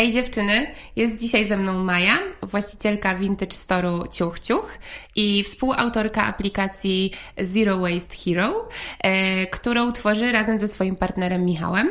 [0.00, 0.66] Ej dziewczyny,
[0.96, 4.78] jest dzisiaj ze mną Maja, właścicielka Vintage Store'u Ciuch Ciuch
[5.16, 7.12] i współautorka aplikacji
[7.42, 8.68] Zero Waste Hero,
[9.00, 11.90] e, którą tworzy razem ze swoim partnerem Michałem.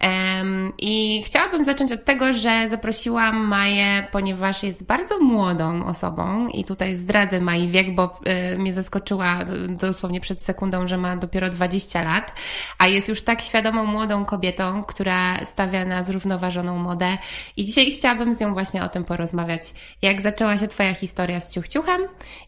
[0.00, 0.42] E,
[0.78, 6.94] I chciałabym zacząć od tego, że zaprosiłam Maję, ponieważ jest bardzo młodą osobą i tutaj
[6.96, 9.38] zdradzę Mai wiek, bo e, mnie zaskoczyła
[9.68, 12.34] dosłownie przed sekundą, że ma dopiero 20 lat,
[12.78, 17.18] a jest już tak świadomą młodą kobietą, która stawia na zrównoważoną modę
[17.56, 19.62] i dzisiaj chciałabym z nią właśnie o tym porozmawiać.
[20.02, 22.00] Jak zaczęła się Twoja historia z ciuchciuchem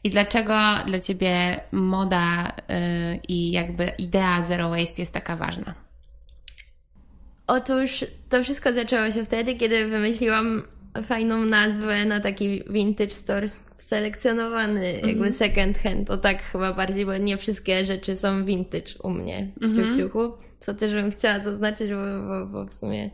[0.04, 0.54] i dlaczego
[0.86, 2.76] dla Ciebie moda yy,
[3.28, 5.74] i jakby idea zero waste jest taka ważna?
[7.46, 10.62] Otóż to wszystko zaczęło się wtedy, kiedy wymyśliłam
[11.02, 15.08] fajną nazwę na taki vintage store selekcjonowany, mm -hmm.
[15.08, 16.08] jakby second hand.
[16.08, 19.76] To tak chyba bardziej, bo nie wszystkie rzeczy są vintage u mnie w mm -hmm.
[19.76, 20.32] ciuchciuchu.
[20.60, 23.10] Co też bym chciała zaznaczyć, bo, bo, bo w sumie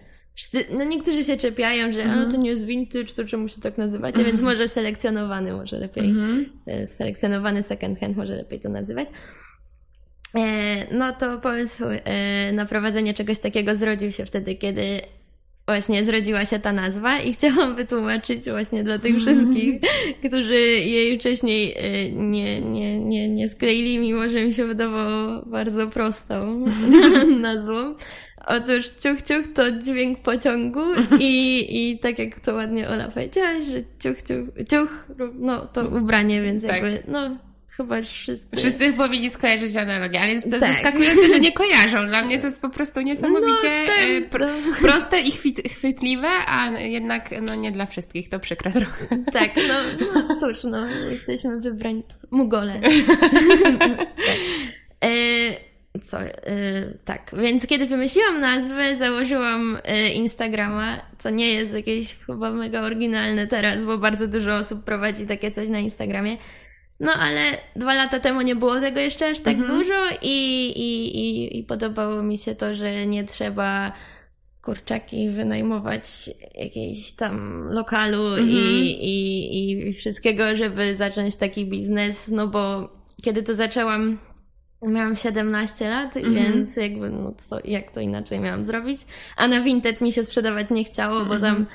[0.71, 4.15] no niektórzy się czepiają, że a, to nie jest vintage, to czemu się tak nazywać,
[4.19, 6.87] a więc może selekcjonowany może lepiej, mm -hmm.
[6.87, 9.09] selekcjonowany second hand może lepiej to nazywać.
[10.35, 15.01] E, no to pomysł e, na prowadzenie czegoś takiego zrodził się wtedy, kiedy
[15.67, 19.81] właśnie zrodziła się ta nazwa i chciałam wytłumaczyć właśnie dla tych wszystkich,
[20.27, 21.77] którzy jej wcześniej
[22.13, 26.65] nie, nie, nie, nie skleili, mimo że mi się wydawało bardzo prostą
[27.41, 27.95] nazwą,
[28.49, 30.81] Otóż ciuch, ciuch to dźwięk pociągu
[31.21, 36.43] i, i tak jak to ładnie Ola powiedziałaś, że ciuch, ciuch, ciuch, no to ubranie,
[36.43, 36.73] więc tak.
[36.73, 37.37] jakby, no
[37.69, 38.57] chyba wszyscy.
[38.57, 40.75] Wszyscy powinni skojarzyć analogię, ale jest to tak.
[40.75, 42.07] zaskakujące, że nie kojarzą.
[42.07, 44.75] Dla mnie to jest po prostu niesamowicie no, tak, pr no.
[44.81, 49.07] proste i chwyt chwytliwe, a jednak no nie dla wszystkich, to przykre trochę.
[49.33, 49.75] Tak, no,
[50.15, 52.81] no cóż, no jesteśmy wybrani mugole.
[53.79, 54.07] tak.
[55.05, 55.68] e
[56.03, 62.51] co, yy, tak, więc kiedy wymyśliłam nazwę, założyłam yy, Instagrama, co nie jest jakieś chyba
[62.51, 66.37] mega oryginalne teraz, bo bardzo dużo osób prowadzi takie coś na Instagramie.
[67.01, 67.41] No ale
[67.77, 69.79] dwa lata temu nie było tego jeszcze aż tak mhm.
[69.79, 73.93] dużo i, i, i, i podobało mi się to, że nie trzeba
[74.63, 76.07] kurczaki wynajmować
[76.55, 78.49] jakiejś tam lokalu mhm.
[78.51, 82.93] i, i, i wszystkiego, żeby zacząć taki biznes, no bo
[83.23, 84.19] kiedy to zaczęłam
[84.83, 86.35] Miałam 17 lat, mm -hmm.
[86.35, 89.01] więc jakby, no co, jak to inaczej miałam zrobić?
[89.37, 91.67] A na Vinted mi się sprzedawać nie chciało, bo tam mhm.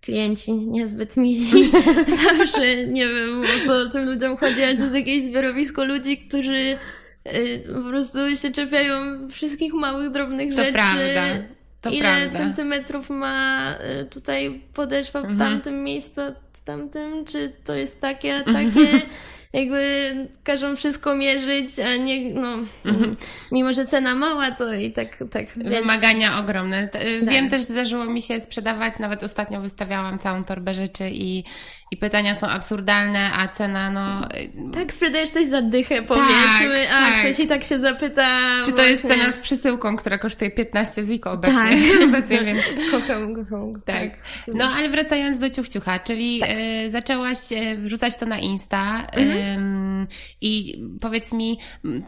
[0.00, 1.70] klienci niezbyt mili.
[2.24, 6.78] Zawsze nie wiem, o co tym ludziom chodzi, ale to jest jakieś zbiorowisko ludzi, którzy
[7.26, 10.72] y, po prostu się czepiają wszystkich małych, drobnych to rzeczy.
[10.72, 11.42] Prawda.
[11.80, 12.38] To Ile prawda.
[12.38, 15.38] centymetrów ma y, tutaj podeszwa w -hmm.
[15.38, 16.20] tamtym miejscu,
[16.52, 18.86] w tamtym, czy to jest takie, a takie
[19.52, 20.14] jakby
[20.44, 23.16] każą wszystko mierzyć, a nie, no, mhm.
[23.52, 25.46] mimo że cena mała, to i tak, tak.
[25.56, 26.40] Wymagania więc...
[26.40, 26.88] ogromne.
[26.88, 27.02] Tak.
[27.22, 31.44] Wiem też, zdarzyło mi się sprzedawać, nawet ostatnio wystawiałam całą torbę rzeczy i
[31.90, 34.28] i pytania są absurdalne, a cena no...
[34.72, 37.20] Tak, sprzedajesz coś za dychę, powiedzmy, tak, a tak.
[37.20, 38.38] ktoś i tak się zapyta...
[38.64, 38.92] Czy to właśnie...
[38.92, 41.58] jest cena z przesyłką, która kosztuje 15 ziko obecnie?
[41.58, 42.02] Tak.
[42.08, 42.60] obecnie więc...
[42.90, 43.82] kocham, kocham.
[43.84, 43.96] Tak.
[43.96, 44.54] tak.
[44.54, 46.50] No, ale wracając do ciuchciucha, czyli tak.
[46.86, 49.37] y, zaczęłaś e, wrzucać to na Insta mhm.
[49.38, 50.06] Y,
[50.40, 51.58] i powiedz mi,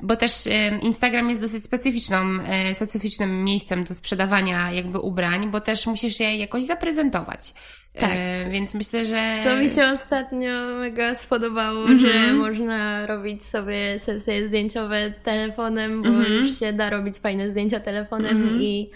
[0.02, 0.32] bo też
[0.82, 2.16] Instagram jest dosyć specyficzną,
[2.74, 7.52] specyficznym miejscem do sprzedawania jakby ubrań, bo też musisz je jakoś zaprezentować.
[7.92, 8.10] Tak.
[8.14, 9.36] E, więc myślę, że.
[9.44, 12.00] Co mi się ostatnio mega spodobało, mm -hmm.
[12.00, 16.30] że można robić sobie sesje zdjęciowe telefonem, bo mm -hmm.
[16.30, 18.62] już się da robić fajne zdjęcia telefonem mm -hmm.
[18.62, 18.90] i,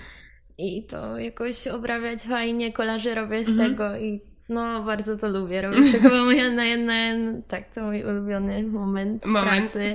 [0.59, 3.71] i to jakoś obrabiać fajnie, kolarzy robię z mhm.
[3.71, 5.93] tego i no, bardzo to lubię robić.
[5.93, 6.65] To chyba moja na
[7.49, 9.93] tak, to mój ulubiony moment, moment pracy,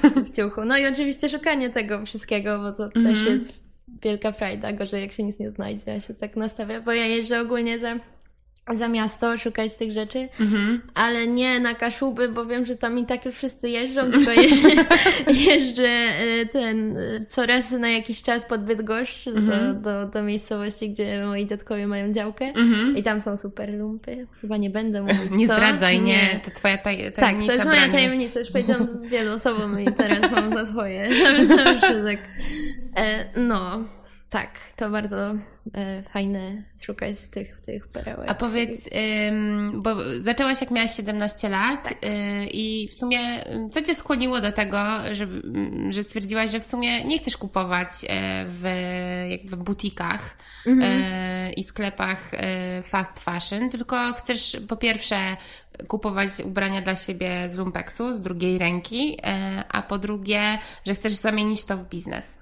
[0.00, 0.64] pracy w ciuchu.
[0.64, 3.26] No i oczywiście szukanie tego wszystkiego, bo to też mhm.
[3.26, 3.60] jest
[4.02, 7.40] wielka frajda, gorzej jak się nic nie znajdzie, ja się tak nastawia, bo ja jeżdżę
[7.40, 7.96] ogólnie za
[8.74, 10.80] za miasto szukać tych rzeczy, mhm.
[10.94, 14.68] ale nie na Kaszuby, bo wiem, że tam i tak już wszyscy jeżdżą, tylko jeżdżę,
[15.26, 15.88] jeżdżę
[16.52, 16.98] ten
[17.28, 19.82] coraz na jakiś czas pod Bydgoszcz mhm.
[19.82, 22.96] do, do, do miejscowości, gdzie moi dziadkowie mają działkę mhm.
[22.96, 24.26] i tam są super lumpy.
[24.40, 25.54] Chyba nie będę mówić Nie co.
[25.54, 26.12] zdradzaj, nie.
[26.12, 26.40] nie.
[26.44, 27.92] To twoja taj tajemnicza Tak, to jest moja branie.
[27.92, 28.40] tajemnica.
[28.40, 31.10] Już powiedziałam z wielu osobom i teraz mam za swoje.
[31.48, 32.18] Zawsze tak.
[32.96, 33.84] E, no,
[34.30, 35.34] tak, to bardzo
[36.12, 38.30] fajne szukać tych, tych perełek.
[38.30, 38.88] A powiedz,
[39.74, 41.92] bo zaczęłaś jak miałaś 17 lat tak.
[41.92, 44.78] y, i w sumie co Cię skłoniło do tego,
[45.12, 45.26] że,
[45.90, 48.64] że stwierdziłaś, że w sumie nie chcesz kupować e, w
[49.30, 50.36] jakby butikach
[50.66, 51.02] mhm.
[51.02, 55.36] e, i sklepach e, fast fashion, tylko chcesz po pierwsze
[55.88, 61.12] kupować ubrania dla siebie z lumpeksu, z drugiej ręki, e, a po drugie, że chcesz
[61.12, 62.39] zamienić to w biznes.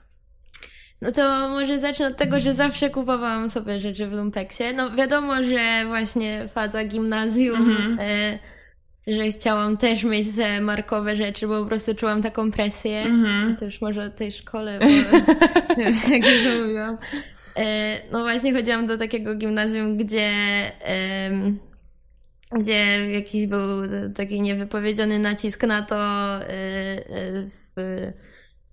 [1.02, 4.64] No to może zacznę od tego, że zawsze kupowałam sobie rzeczy w Lumpeksie.
[4.74, 7.98] No wiadomo, że właśnie faza gimnazjum, Mhm.
[8.00, 8.38] e,
[9.06, 13.00] że chciałam też mieć te markowe rzeczy, bo po prostu czułam taką presję.
[13.00, 13.56] Mhm.
[13.56, 14.86] To już może o tej szkole, bo
[16.14, 16.98] jak już mówiłam.
[17.56, 20.30] E, no właśnie chodziłam do takiego gimnazjum, gdzie
[20.82, 21.58] em,
[22.52, 23.68] gdzie jakiś był
[24.14, 27.76] taki niewypowiedziany nacisk na to, e, e, w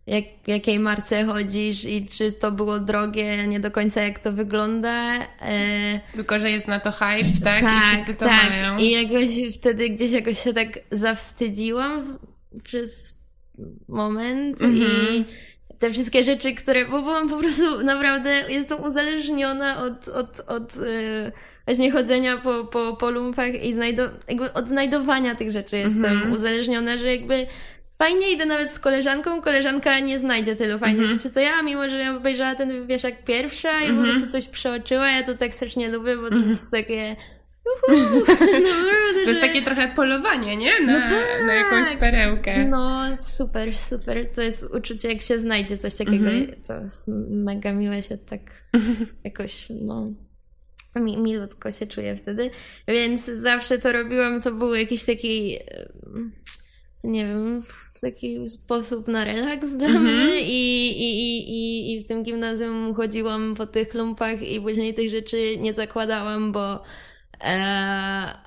[0.07, 5.13] jak, jakiej marce chodzisz i czy to było drogie, nie do końca jak to wygląda.
[5.41, 7.61] E, Tylko, że jest na to hype, tak?
[7.61, 8.49] I tak, wszyscy to tak.
[8.49, 8.77] mają.
[8.77, 12.17] I jakoś wtedy gdzieś jakoś się tak zawstydziłam
[12.63, 13.19] przez
[13.87, 14.83] moment Mhm.
[15.15, 15.25] i
[15.79, 21.31] te wszystkie rzeczy, które, bo byłam po prostu naprawdę, jestem uzależniona od, od, od e,
[21.65, 26.33] właśnie chodzenia po, po, po lumpach i znajdo, jakby od znajdowania tych rzeczy jestem Mhm.
[26.33, 27.47] uzależniona, że jakby
[27.97, 31.19] fajnie idę nawet z koleżanką, koleżanka nie znajdzie tylu fajnych Mhm.
[31.19, 34.09] rzeczy co ja, mimo że ja obejrzała ten wieszak pierwsza i po Mhm.
[34.11, 37.15] prostu coś przeoczyła, ja to tak strasznie lubię, bo to jest takie
[37.65, 40.71] uhu, naprawdę, To jest takie trochę polowanie, nie?
[40.85, 41.45] Na, No tak.
[41.45, 42.67] na jakąś perełkę.
[42.67, 44.31] no, super, super.
[44.35, 46.61] To jest uczucie, jak się znajdzie coś takiego, Mhm.
[46.67, 48.41] to jest mega miłe się tak
[49.23, 50.11] jakoś, no,
[50.95, 52.49] mi, milutko się czuję wtedy.
[52.87, 55.59] Więc zawsze to robiłam, co był jakiś taki,
[57.03, 57.63] nie wiem,
[58.11, 60.05] taki sposób na relaks dla Mhm.
[60.05, 64.93] mnie i, i, i, i, i w tym gimnazjum chodziłam po tych lumpach i później
[64.93, 66.83] tych rzeczy nie zakładałam, bo
[67.43, 68.37] e,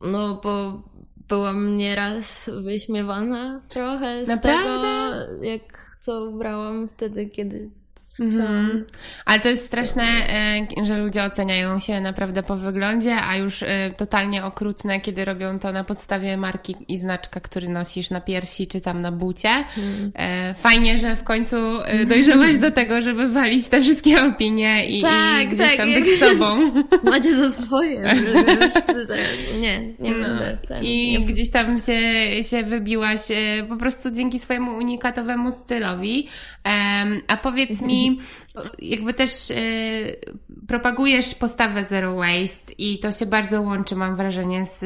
[0.00, 0.82] no, bo
[1.28, 4.64] byłam nieraz wyśmiewana trochę z Naprawdę?
[4.64, 7.70] tego, jak co ubrałam wtedy, kiedy
[8.20, 8.84] Mhm.
[9.24, 13.66] Ale to jest straszne, e, że ludzie oceniają się naprawdę po wyglądzie, a już e,
[13.96, 18.80] totalnie okrutne, kiedy robią to na podstawie marki i znaczka, który nosisz na piersi czy
[18.80, 19.48] tam na bucie.
[19.48, 20.12] Mhm.
[20.14, 21.56] E, Fajnie, że w końcu
[22.08, 26.04] dojrzałaś do tego, żeby walić te wszystkie opinie i, Tak, i gdzieś tak, tam jak-
[26.04, 26.56] być sobą.
[27.10, 28.02] Macie za swoje.
[29.06, 30.18] teraz- Nie, nie No.
[30.28, 30.58] będę.
[30.68, 32.00] Ten, I nie, gdzieś tam się,
[32.44, 33.20] się wybiłaś
[33.68, 36.28] po prostu dzięki swojemu unikatowemu stylowi.
[37.28, 38.03] A powiedz mi,
[38.78, 39.54] jakby też e,
[40.68, 44.78] propagujesz postawę zero waste i to się bardzo łączy, mam wrażenie, z,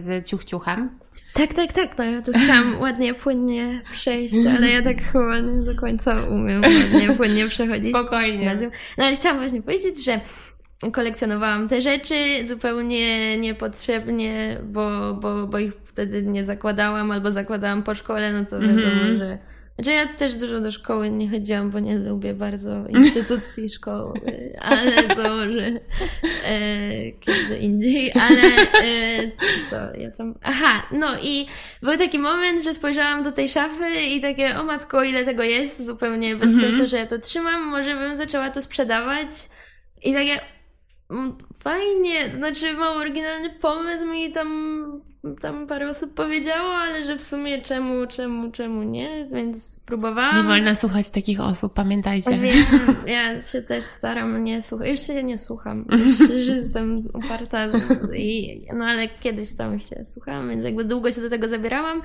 [0.00, 0.98] z ciuchciuchem.
[1.34, 1.98] Tak, tak, tak.
[1.98, 6.62] No ja tu chciałam ładnie, płynnie przejść, ale ja tak chyba nie do końca umiem
[6.62, 7.88] ładnie, płynnie przechodzić.
[7.90, 8.58] Spokojnie.
[8.98, 10.20] No ale chciałam właśnie powiedzieć, że
[10.92, 12.14] kolekcjonowałam te rzeczy
[12.48, 18.60] zupełnie niepotrzebnie, bo, bo, bo ich wtedy nie zakładałam albo zakładałam po szkole, no to
[18.60, 19.18] wiadomo, Mhm.
[19.18, 19.38] że...
[19.74, 24.20] Znaczy ja też dużo do szkoły nie chodziłam, bo nie lubię bardzo instytucji szkoły,
[24.60, 25.66] ale to, że
[26.44, 28.42] e, kiedy indziej, ale
[28.84, 29.30] e,
[29.70, 30.34] co ja tam...
[30.42, 31.46] Aha, no i
[31.82, 35.86] był taki moment, że spojrzałam do tej szafy i takie, o matko, ile tego jest,
[35.86, 36.72] zupełnie bez Mhm.
[36.72, 39.28] sensu, że ja to trzymam, może bym zaczęła to sprzedawać
[40.02, 40.40] i takie
[41.62, 45.02] fajnie, znaczy mało oryginalny pomysł mi tam,
[45.42, 50.36] tam parę osób powiedziało, ale że w sumie czemu, czemu, czemu nie, więc spróbowałam.
[50.36, 52.38] Nie wolno słuchać takich osób, pamiętajcie.
[52.38, 52.64] Wiem,
[53.06, 54.88] ja się też staram nie słuchać.
[54.88, 55.86] Już się nie słucham.
[56.06, 57.66] Już że jestem uparta.
[58.16, 62.02] I, no ale kiedyś tam się słuchałam, więc jakby długo się do tego zabierałam,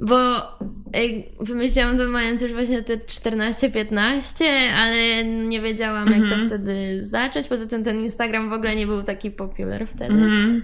[0.00, 0.16] bo
[0.92, 4.44] ej, wymyśliłam to mając już właśnie te 14-15,
[4.76, 6.46] ale nie wiedziałam jak to Mhm.
[6.48, 7.48] wtedy zacząć.
[7.48, 10.14] Poza tym ten Instagram w ogóle nie był taki popular wtedy.
[10.14, 10.62] Mhm.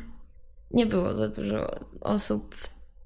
[0.70, 1.70] Nie było za dużo
[2.04, 2.54] osób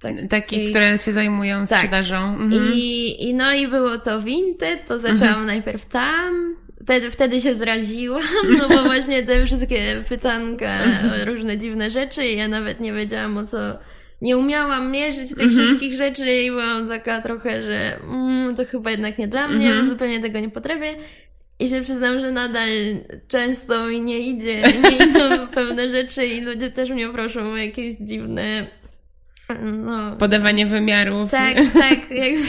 [0.01, 1.79] tak, Takich, które się zajmują Tak.
[1.79, 2.17] sprzedażą.
[2.17, 2.73] Mhm.
[2.75, 6.57] i, I no i było to Vinted, to zaczęłam najpierw tam.
[6.83, 8.23] Wtedy, wtedy się zraziłam,
[8.61, 10.79] no bo właśnie te wszystkie pytanka
[11.23, 13.57] o różne dziwne rzeczy i ja nawet nie wiedziałam o co,
[14.23, 19.19] nie umiałam mierzyć tych wszystkich rzeczy i byłam taka trochę, że mm, to chyba jednak
[19.19, 19.85] nie dla mnie, Mhm.
[19.85, 20.95] bo zupełnie tego nie potrafię.
[21.59, 22.69] I się przyznam, że nadal
[23.29, 27.95] często mi nie idzie, nie idą pewne rzeczy i ludzie też mnie proszą o jakieś
[28.01, 28.67] dziwne
[29.63, 31.31] no, Podawanie wymiarów.
[31.31, 32.11] tak, tak.
[32.11, 32.43] Jakby,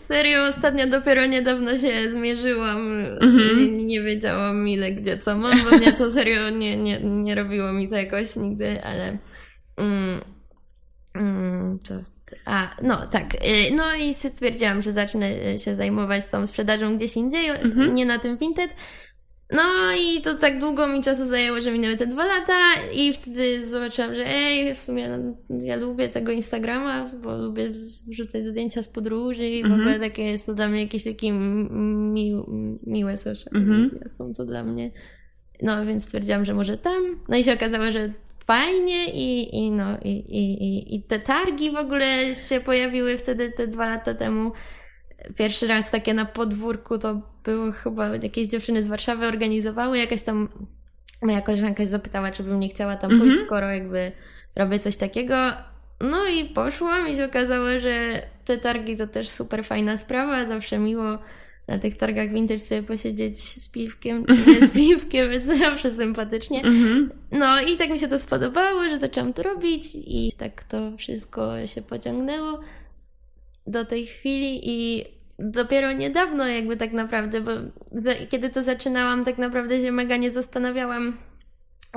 [0.00, 3.06] serio, ostatnio dopiero niedawno się zmierzyłam.
[3.20, 3.86] Mhm.
[3.86, 7.88] Nie, wiedziałam ile, gdzie, co mam, bo mnie to serio nie, nie, nie robiło mi
[7.88, 9.18] to jakoś nigdy, ale...
[9.76, 10.20] Mm,
[11.14, 11.94] mm, to,
[12.44, 13.34] a, no tak.
[13.34, 17.94] Y, No i stwierdziłam, że zacznę się zajmować tą sprzedażą gdzieś indziej, Mhm.
[17.94, 18.70] nie na tym Vinted.
[19.50, 19.62] No
[20.00, 22.54] i to tak długo mi czasu zajęło, że minęły te dwa lata
[22.94, 27.70] i wtedy zobaczyłam, że ej, w sumie no, ja lubię tego Instagrama, bo lubię
[28.08, 29.80] wrzucać zdjęcia z podróży i w Mhm.
[29.80, 31.70] ogóle takie jest to dla mnie jakieś takie mi,
[32.12, 32.42] mi,
[32.86, 33.82] miłe social Mhm.
[33.82, 34.90] media są to dla mnie.
[35.62, 37.20] No więc stwierdziłam, że może tam.
[37.28, 38.12] No i się okazało, że
[38.46, 43.66] fajnie i, i no i, i, i te targi w ogóle się pojawiły wtedy te
[43.66, 44.52] dwa lata temu.
[45.36, 50.48] Pierwszy raz takie na podwórku to było chyba jakieś dziewczyny z Warszawy organizowały, jakaś tam
[51.22, 53.46] moja koleżanka się zapytała, czy bym nie chciała tam pójść, Mhm.
[53.46, 54.12] skoro jakby
[54.56, 55.36] robię coś takiego.
[56.00, 60.78] No i poszłam i się okazało, że te targi to też super fajna sprawa, zawsze
[60.78, 61.18] miło
[61.68, 66.58] na tych targach vintage sobie posiedzieć z piwkiem, czy nie z piwkiem, jest zawsze sympatycznie.
[66.58, 67.10] Mhm.
[67.32, 71.66] No i tak mi się to spodobało, że zaczęłam to robić i tak to wszystko
[71.66, 72.60] się pociągnęło
[73.66, 75.04] do tej chwili i
[75.38, 77.50] dopiero niedawno jakby tak naprawdę, bo
[77.92, 81.16] za, kiedy to zaczynałam, tak naprawdę się mega nie zastanawiałam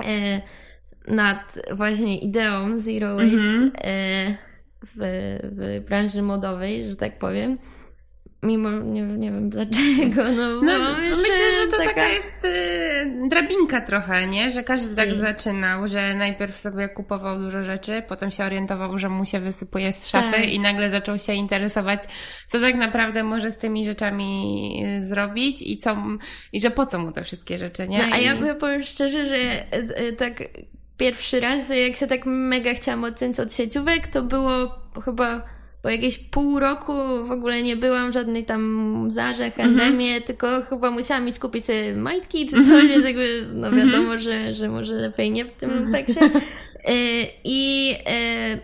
[0.05, 0.41] e,
[1.07, 3.71] nad właśnie ideą Zero Waste Mhm.
[3.83, 4.35] e,
[4.85, 4.95] w,
[5.43, 7.57] w branży modowej, że tak powiem.
[8.43, 14.27] Mimo, nie, nie wiem dlaczego, no, No, myślę, że to taka, jest y, drabinka trochę,
[14.27, 14.49] nie?
[14.51, 15.15] Że każdy tak Si.
[15.19, 20.07] zaczynał, że najpierw sobie kupował dużo rzeczy, potem się orientował, że mu się wysypuje z
[20.09, 20.49] szafy Tak.
[20.49, 22.01] i nagle zaczął się interesować,
[22.47, 25.97] co tak naprawdę może z tymi rzeczami y, zrobić i co,
[26.53, 27.97] i że po co mu te wszystkie rzeczy, nie?
[27.97, 30.43] No, a ja, I- ja powiem szczerze, że e, e, tak
[30.97, 36.17] pierwszy raz, jak się tak mega chciałam odciąć od sieciówek, to było chyba po jakieś
[36.17, 36.93] pół roku
[37.25, 41.95] w ogóle nie byłam w żadnej tam zarze, handemie, tylko chyba musiałam iść kupić sobie
[41.95, 46.21] majtki czy coś, więc jakby, no wiadomo, że, że może lepiej nie w tym tekście.
[46.85, 46.93] E,
[47.43, 48.59] I e,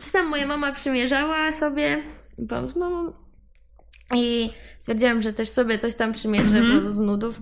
[0.00, 2.02] coś tam moja mama przymierzała sobie,
[2.38, 3.12] byłam z mamą
[4.14, 6.84] i stwierdziłam, że też sobie coś tam przymierzę, Mhm.
[6.84, 7.40] bo z nudów.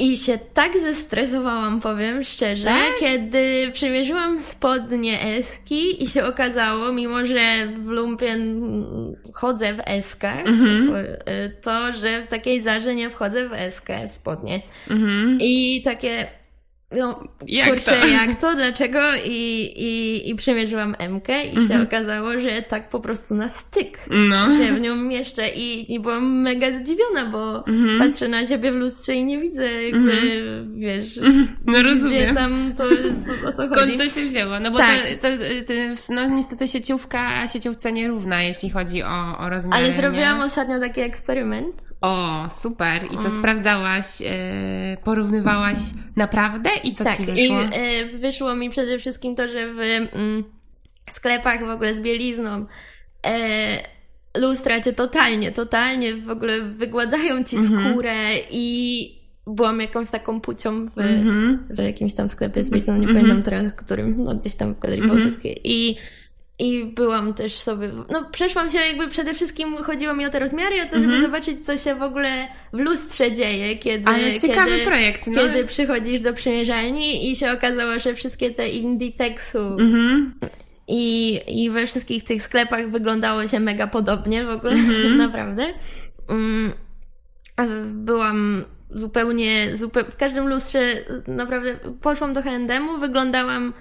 [0.00, 2.98] I się tak zestresowałam, powiem szczerze, Tak?
[3.00, 10.44] kiedy przymierzyłam spodnie Eski i się okazało, mimo że w lumpie mm, chodzę w Eskach,
[10.44, 11.00] to,
[11.30, 14.60] y, to, że w takiej zarze nie wchodzę w Eskę, w spodnie.
[14.90, 15.38] Mhm.
[15.40, 16.26] I takie,
[16.96, 18.06] no Jak kurczę, to?
[18.06, 18.98] jak to, dlaczego?
[19.24, 19.30] I,
[19.76, 21.82] i, i przymierzyłam MK i się Mhm.
[21.82, 24.52] okazało, że tak po prostu na styk No.
[24.58, 27.98] się w nią mieszczę i, i byłam mega zdziwiona, bo Mhm.
[27.98, 30.12] patrzę na siebie w lustrze i nie widzę jakby,
[30.76, 31.16] wiesz,
[31.66, 32.34] No gdzie rozumiem.
[32.34, 33.74] tam to, to o co chodzi.
[33.80, 34.60] Skąd to się wzięło?
[34.60, 34.96] No bo Tak.
[35.22, 35.34] to, to,
[35.66, 39.84] to, no niestety sieciówka sieciówce nierówna, jeśli chodzi o, o rozmiary.
[39.84, 40.44] Ale zrobiłam nie?
[40.44, 41.76] ostatnio taki eksperyment.
[42.00, 43.04] O, super.
[43.04, 43.38] I co, Mm.
[43.38, 45.78] sprawdzałaś, e, porównywałaś
[46.16, 46.70] naprawdę?
[46.84, 47.60] I co tak, ci i wyszło?
[47.60, 50.44] e, wyszło mi przede wszystkim to, że w mm,
[51.12, 52.66] sklepach w ogóle z bielizną
[53.26, 53.78] e,
[54.38, 57.90] lustra cię totalnie, totalnie w ogóle wygładzają ci Mhm.
[57.92, 58.14] skórę
[58.50, 61.66] i byłam jakąś taką pucią w, Mhm.
[61.70, 63.16] w jakimś tam sklepie z bielizną, nie Mhm.
[63.16, 65.20] pamiętam teraz, którym, no gdzieś tam w Galerii Mhm.
[65.22, 65.96] Bałtyckiej i
[66.60, 70.82] i byłam też sobie, no przeszłam się jakby przede wszystkim chodziło mi o te rozmiary,
[70.82, 71.22] o to, żeby Mhm.
[71.22, 75.42] zobaczyć, co się w ogóle w lustrze dzieje, kiedy, Ale ciekawy kiedy, projekt, no.
[75.42, 80.34] kiedy przychodzisz do przymierzalni i się okazało, że wszystkie te Inditexu Mhm.
[80.88, 85.16] i, i we wszystkich tych sklepach wyglądało się mega podobnie w ogóle, Mhm.
[85.26, 85.66] naprawdę.
[87.56, 90.80] A byłam zupełnie, zupełnie, w każdym lustrze
[91.26, 93.72] naprawdę poszłam do H&M-u, wyglądałam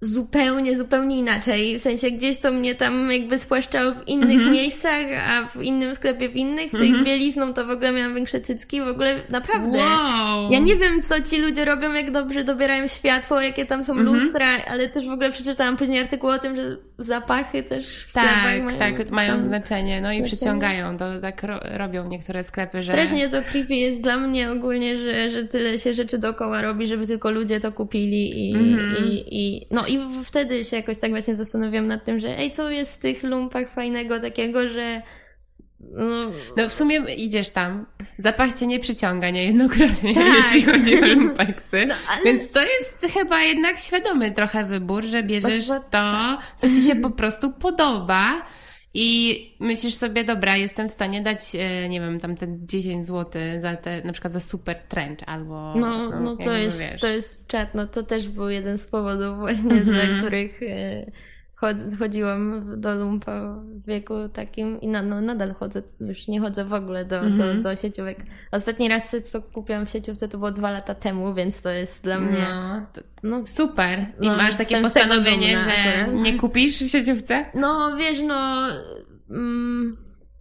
[0.00, 1.78] zupełnie, zupełnie inaczej.
[1.78, 4.52] W sensie gdzieś to mnie tam jakby spłaszczało w innych Mhm.
[4.52, 6.70] miejscach, a w innym sklepie w innych.
[6.70, 7.04] Tej Mhm.
[7.04, 9.78] bielizną to w ogóle miałam większe cycki, w ogóle naprawdę.
[9.78, 10.52] Wow.
[10.52, 14.14] Ja nie wiem, co ci ludzie robią, jak dobrze dobierają światło, jakie tam są Mhm.
[14.16, 18.44] lustra, ale też w ogóle przeczytałam później artykuł o tym, że zapachy też w Tak,
[18.64, 20.00] mają, tak, mają znaczenie.
[20.00, 20.96] No i przyciągają.
[20.96, 22.92] To tak ro, robią niektóre sklepy, że...
[22.92, 27.06] Strasznie to creepy jest dla mnie ogólnie, że, że tyle się rzeczy dookoła robi, żeby
[27.06, 28.96] tylko ludzie to kupili i, Mhm.
[29.06, 32.70] i, i no i wtedy się jakoś tak właśnie zastanawiam nad tym, że ej, co
[32.70, 35.02] jest w tych lumpach fajnego takiego, że
[35.80, 36.06] no,
[36.56, 37.86] No w sumie idziesz tam,
[38.18, 40.24] zapach cię nie przyciąga niejednokrotnie, Tak.
[40.36, 41.86] jeśli chodzi o lumpeksy.
[41.88, 46.82] No, ale- Więc to jest chyba jednak świadomy trochę wybór, że bierzesz to, co ci
[46.82, 48.42] się po prostu podoba
[48.94, 53.42] i myślisz sobie, dobra, jestem w stanie dać, e, nie wiem, tam te 10 zł
[53.60, 55.74] za te, na przykład za super trench albo...
[55.76, 57.00] No, no to, jakby jest, wiesz.
[57.00, 57.74] to jest czat.
[57.74, 60.06] No to też był jeden z powodów właśnie, Mhm.
[60.08, 61.10] dla których e,
[61.98, 66.72] chodziłam do lumpa w wieku takim i na, no, nadal chodzę, już nie chodzę w
[66.74, 67.56] ogóle do, Mhm.
[67.62, 68.18] do, do sieciówek.
[68.52, 72.18] Ostatni raz, co kupiłam w sieciówce, to było dwa lata temu, więc to jest dla
[72.20, 72.38] mnie...
[72.54, 74.06] No, to No, super.
[74.20, 76.22] I No, masz takie postanowienie, dumna że akurat.
[76.22, 77.44] nie kupisz w sieciówce?
[77.54, 78.68] no wiesz, no...
[79.30, 79.96] Mm,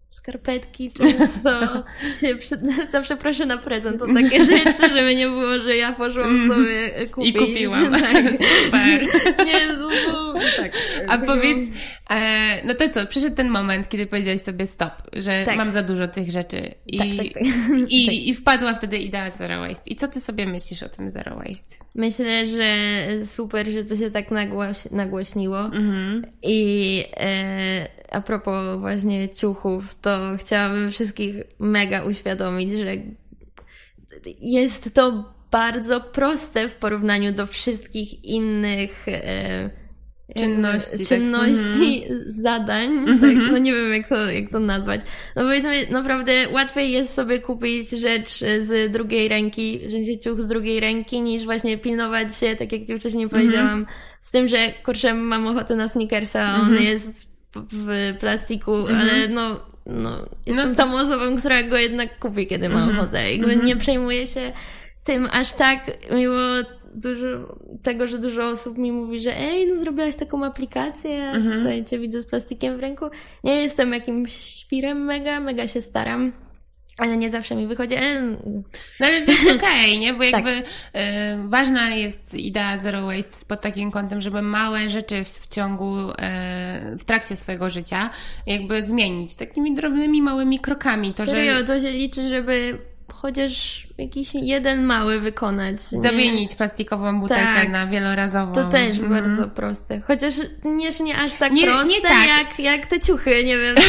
[0.09, 1.83] skarpetki często
[2.21, 2.55] się przy...
[2.91, 6.49] zawsze proszę na prezent o takie rzeczy, żeby nie było, że ja poszłam Mhm.
[6.51, 7.35] sobie kupić.
[7.35, 7.91] I kupiłam.
[7.93, 8.23] Tak.
[8.65, 9.05] Super.
[9.45, 10.71] Nie, no, bo tak.
[11.07, 11.69] A powiedz,
[12.09, 15.57] e, no to co, przyszedł ten moment, kiedy powiedziałeś sobie stop, że Tak.
[15.57, 17.43] mam za dużo tych rzeczy i, Tak, tak, tak.
[17.89, 18.15] i, Tak.
[18.15, 19.89] i wpadła wtedy idea Zero Waste.
[19.89, 21.75] I co ty sobie myślisz o tym Zero Waste?
[21.95, 22.65] Myślę, że
[23.25, 25.59] super, że to się tak nagłoś, nagłośniło.
[25.59, 26.25] Mhm.
[26.43, 32.95] I e, a propos właśnie ciuchów, to chciałabym wszystkich mega uświadomić, że
[34.41, 39.69] jest to bardzo proste w porównaniu do wszystkich innych e,
[40.37, 41.07] Czynności, tak.
[41.07, 43.05] czynności zadań.
[43.21, 45.01] Tak, no nie wiem, jak to, jak to nazwać.
[45.35, 50.79] No powiedzmy, naprawdę łatwiej jest sobie kupić rzecz z drugiej ręki, sensie ciuch z drugiej
[50.79, 53.85] ręki, niż właśnie pilnować się, tak jak ci wcześniej powiedziałam,
[54.21, 59.27] z tym, że kurczę, mam ochotę na sneakersa, a on jest w, w plastiku, ale
[59.27, 60.75] no, no, jestem No.
[60.75, 63.31] tą osobą, która go jednak kupi, kiedy ma ochotę.
[63.31, 64.53] Jakby nie przejmuję się
[65.03, 66.37] tym aż tak, mimo
[66.95, 71.85] dużo tego, że dużo osób mi mówi, że ej, no zrobiłaś taką aplikację, a tutaj
[71.85, 73.05] cię widzę z plastikiem w ręku.
[73.43, 76.31] Nie jestem jakimś świrem mega, mega się staram,
[76.99, 77.95] ale nie zawsze mi wychodzi.
[77.95, 78.21] Ale
[78.99, 80.13] No ale to jest okej, nie?
[80.13, 80.31] Bo Tak.
[80.31, 85.47] jakby e, ważna jest idea Zero Waste pod takim kątem, żeby małe rzeczy w, w
[85.47, 88.09] ciągu, e, w trakcie swojego życia
[88.45, 89.35] jakby zmienić.
[89.35, 91.13] Takimi drobnymi, małymi krokami.
[91.13, 92.77] To, serio, że to się liczy, żeby
[93.13, 95.91] chociaż jakiś jeden mały wykonać.
[95.91, 96.01] nie?
[96.01, 97.69] zamienić plastikową butelkę Tak.
[97.69, 98.51] na wielorazową.
[98.53, 99.09] To też Mhm.
[99.23, 100.01] bardzo proste.
[100.01, 102.27] Chociaż nie, nie aż tak Nie- nie proste, tak.
[102.27, 103.75] Jak, jak te ciuchy, nie wiem.
[103.75, 103.81] To,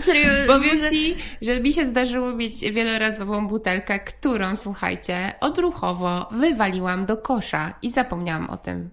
[0.06, 7.16] serio, Powiem Ci, że mi się zdarzyło mieć wielorazową butelkę, którą, słuchajcie, odruchowo wywaliłam do
[7.16, 8.90] kosza i zapomniałam o tym.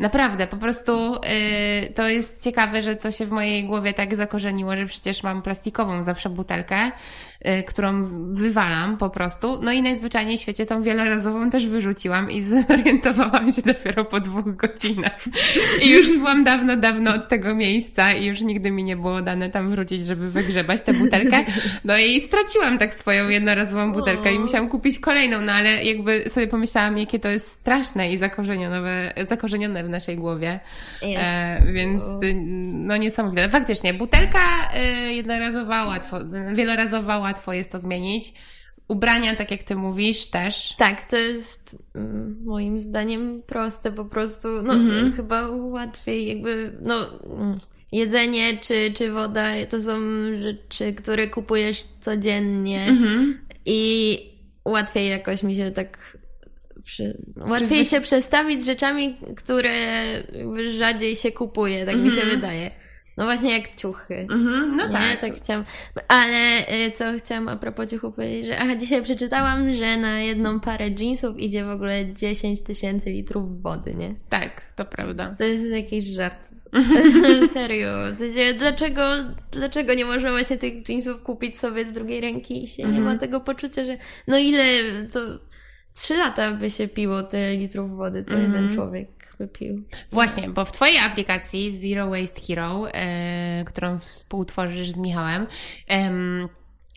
[0.00, 1.12] Naprawdę, po prostu
[1.82, 5.42] yy, to jest ciekawe, że to się w mojej głowie tak zakorzeniło, że przecież mam
[5.42, 6.90] plastikową zawsze butelkę,
[7.66, 9.62] którą wywalam po prostu.
[9.62, 14.56] No i najzwyczajniej w świecie tą wielorazową też wyrzuciłam i zorientowałam się dopiero po dwóch
[14.56, 15.24] godzinach.
[15.82, 19.50] I już byłam dawno, dawno od tego miejsca i już nigdy mi nie było dane
[19.50, 21.44] tam wrócić, żeby wygrzebać tę butelkę.
[21.84, 26.46] No i straciłam tak swoją jednorazową butelkę i musiałam kupić kolejną, no ale jakby sobie
[26.46, 30.60] pomyślałam, jakie to jest straszne i zakorzenione, zakorzenione w naszej głowie.
[31.02, 31.24] Jest.
[31.24, 32.34] E, więc y,
[32.72, 33.48] no niesamowite.
[33.48, 34.38] Faktycznie, butelka
[35.08, 36.16] y, jednorazowa łatwo,
[36.52, 38.32] wielorazowa łatwo jest to zmienić.
[38.88, 40.74] Ubrania, tak jak ty mówisz, też.
[40.78, 44.48] Tak, to jest mm, moim zdaniem proste po prostu.
[44.62, 45.12] No, Mhm.
[45.12, 47.58] chyba łatwiej jakby, no, mm,
[47.92, 49.98] jedzenie czy, czy woda to są
[50.44, 53.38] rzeczy, które kupujesz codziennie Mhm.
[53.66, 54.18] i
[54.64, 56.18] łatwiej jakoś mi się tak.
[56.84, 57.22] Przy...
[57.36, 59.72] Łatwiej się przestawić z rzeczami, które
[60.78, 62.70] rzadziej się kupuje, tak mi się wydaje.
[63.16, 64.14] No właśnie jak ciuchy.
[64.14, 64.76] Mhm.
[64.76, 65.20] No Nie, tak.
[65.20, 65.64] tak chciałam.
[66.08, 70.60] Ale y, co chciałam a propos ciuchów powiedzieć, że aha, dzisiaj przeczytałam, że na jedną
[70.60, 74.14] parę jeansów idzie w ogóle 10 tysięcy litrów wody, nie?
[74.28, 75.34] Tak, to prawda.
[75.38, 76.48] To jest jakiś żart.
[77.54, 77.88] Serio.
[78.12, 79.02] W sensie, dlaczego,
[79.50, 83.18] dlaczego nie można właśnie tych jeansów kupić sobie z drugiej ręki i się nie ma
[83.18, 83.96] tego poczucia, że
[84.28, 84.62] no ile
[85.12, 85.20] to
[85.94, 89.82] trzy lata by się piło tyle litrów wody, co jeden człowiek by pił.
[90.12, 95.46] Właśnie, bo w Twojej aplikacji Zero Waste Hero, e, którą współtworzysz z Michałem,
[95.88, 96.48] em,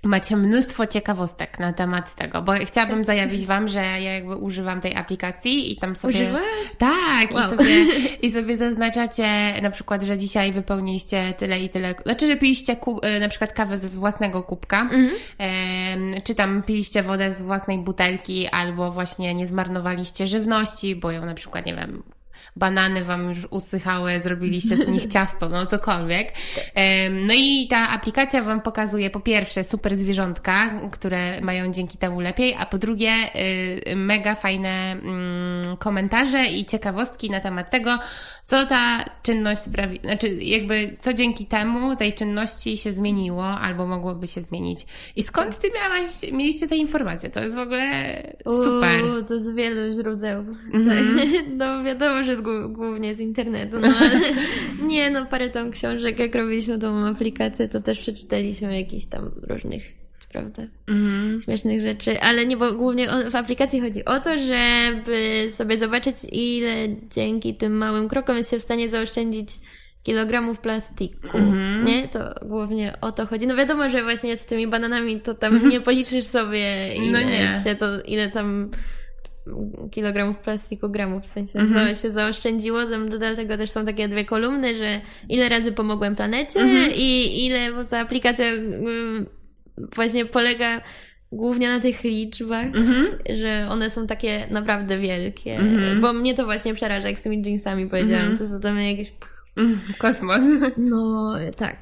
[0.04, 4.96] macie mnóstwo ciekawostek na temat tego, bo chciałabym zajawić Wam, że ja jakby używam tej
[4.96, 6.14] aplikacji i tam sobie...
[6.16, 6.42] Używasz?
[6.78, 7.46] Tak, Wow.
[7.48, 7.86] i, sobie,
[8.28, 9.28] i sobie zaznaczacie
[9.62, 13.54] na przykład, że dzisiaj wypełniliście tyle i tyle, znaczy, że piliście ku, e, na przykład
[13.54, 15.12] kawę ze własnego kubka, Mhm.
[16.24, 21.34] czy tam piliście wodę z własnej butelki, albo właśnie nie zmarnowaliście żywności, bo ją na
[21.34, 22.04] przykład, nie wiem,
[22.56, 26.34] banany wam już usychały, zrobiliście z nich ciasto, no cokolwiek.
[27.12, 32.56] No i ta aplikacja wam pokazuje po pierwsze super zwierzątka, które mają dzięki temu lepiej,
[32.60, 33.12] a po drugie
[33.88, 38.00] y, mega fajne mm, komentarze i ciekawostki na temat tego,
[38.46, 44.28] co ta czynność sprawi, znaczy jakby co dzięki temu tej czynności się zmieniło albo mogłoby
[44.28, 44.86] się zmienić.
[45.16, 47.30] I skąd ty miałaś, mieliście te informacje?
[47.30, 49.04] To jest w ogóle super.
[49.04, 50.46] Uuu, to z wielu źródeł.
[50.74, 51.20] Mhm.
[51.58, 54.20] No wiadomo, że z, głównie z internetu, no ale
[54.88, 59.84] nie, no parę tam książek, jak robiliśmy tą aplikację, to też przeczytaliśmy jakichś tam różnych,
[60.32, 61.42] prawda, Mhm.
[61.42, 66.16] śmiesznych rzeczy, ale nie, bo głównie o, w aplikacji chodzi o to, żeby sobie zobaczyć,
[66.32, 69.50] ile dzięki tym małym krokom jest się w stanie zaoszczędzić
[70.04, 71.86] kilogramów plastiku, Mhm.
[71.86, 72.08] nie?
[72.08, 73.48] To głównie o to chodzi.
[73.48, 77.58] No wiadomo, że właśnie z tymi bananami to tam nie policzysz sobie, ile, Mhm.
[77.58, 77.76] No nie.
[77.76, 78.72] to, ile tam
[79.92, 81.96] kilogramów plastiku, gramów w sensie Mhm.
[81.96, 82.86] się zaoszczędziło.
[82.86, 86.92] Tam Do tego też są takie dwie kolumny, że ile razy pomogłem planecie Mhm.
[86.96, 89.26] i ile, bo ta aplikacja mm,
[89.96, 90.82] właśnie polega
[91.32, 93.08] głównie na tych liczbach, Mhm.
[93.30, 95.56] że one są takie naprawdę wielkie.
[95.56, 96.02] Mhm.
[96.02, 99.14] Bo mnie to właśnie przeraża, jak z tymi jeansami powiedziałam, co to mnie jakieś
[99.98, 100.42] kosmos.
[100.78, 101.78] No, tak.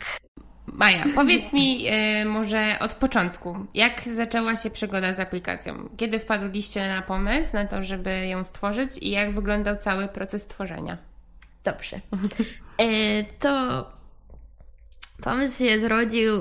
[0.78, 1.88] Maja, powiedz mi
[2.22, 5.90] y, może od początku, jak zaczęła się przygoda z aplikacją?
[5.98, 10.98] Kiedy wpadliście na pomysł na to, żeby ją stworzyć i jak wyglądał cały proces tworzenia?
[11.64, 12.00] Dobrze.
[12.80, 13.86] E, to
[15.24, 16.32] pomysł się zrodził.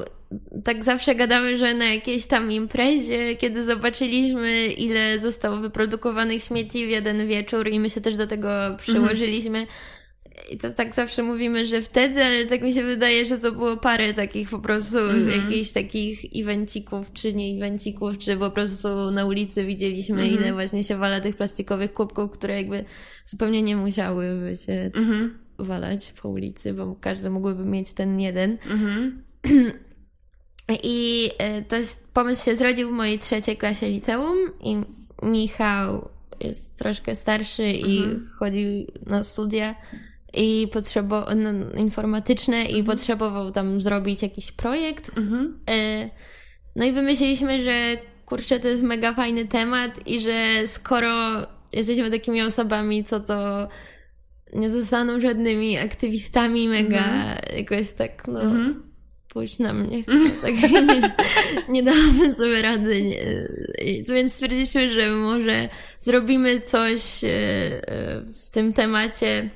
[0.65, 6.91] Tak zawsze gadamy, że na jakiejś tam imprezie, kiedy zobaczyliśmy, ile zostało wyprodukowanych śmieci w
[6.91, 9.67] jeden wieczór, i my się też do tego przyłożyliśmy.
[10.51, 13.77] I to tak zawsze mówimy, że wtedy, ale tak mi się wydaje, że to było
[13.77, 15.29] parę takich po prostu Mhm.
[15.29, 20.97] jakichś takich evencików, czy nie evencików, czy po prostu na ulicy widzieliśmy, ile właśnie się
[20.97, 22.85] wala tych plastikowych kubków, które jakby
[23.27, 28.59] zupełnie nie musiałyby się Mhm, walać po ulicy, bo każdy mógłby mieć ten jeden.
[28.71, 29.23] mhm,
[30.83, 34.77] I e, to jest, pomysł się zrodził w mojej trzeciej klasie liceum i
[35.23, 36.09] Michał
[36.41, 38.31] jest troszkę starszy i Mhm.
[38.39, 39.75] chodził na studia
[40.37, 45.19] i potrzebował no, informatyczne i potrzebował tam zrobić jakiś projekt.
[45.19, 45.59] mhm.
[45.71, 46.11] E,
[46.77, 47.97] No i wymyśliliśmy, że
[48.27, 53.69] kurczę, to jest mega fajny temat i że skoro jesteśmy takimi osobami, co to
[54.53, 58.75] nie zostaną żadnymi aktywistami mega jakoś tak, no Mhm.
[58.75, 60.05] spójrz na mnie.
[60.43, 61.15] Tak nie,
[61.69, 63.03] nie dałabym sobie rady.
[63.03, 63.25] Nie.
[63.85, 65.69] I- Więc stwierdziliśmy, że może
[66.01, 69.51] zrobimy coś e, e, w tym temacie,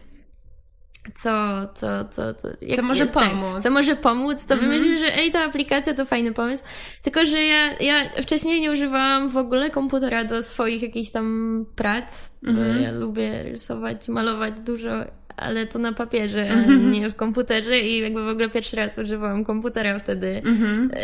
[1.14, 1.30] co,
[1.74, 3.62] co, co, co, jak, Co może tak, pomóc.
[3.62, 4.70] co może pomóc, to Mhm.
[4.70, 6.64] wymyśliliśmy, że ej, ta aplikacja to fajny pomysł.
[7.02, 12.32] Tylko, że ja, ja wcześniej nie używałam w ogóle komputera do swoich jakichś tam prac,
[12.42, 12.82] bo Mhm.
[12.82, 14.90] ja lubię rysować, malować dużo,
[15.36, 16.90] ale to na papierze, a Mhm.
[16.90, 20.90] nie w komputerze i jakby w ogóle pierwszy raz używałam komputera wtedy Mhm.
[20.94, 21.00] e,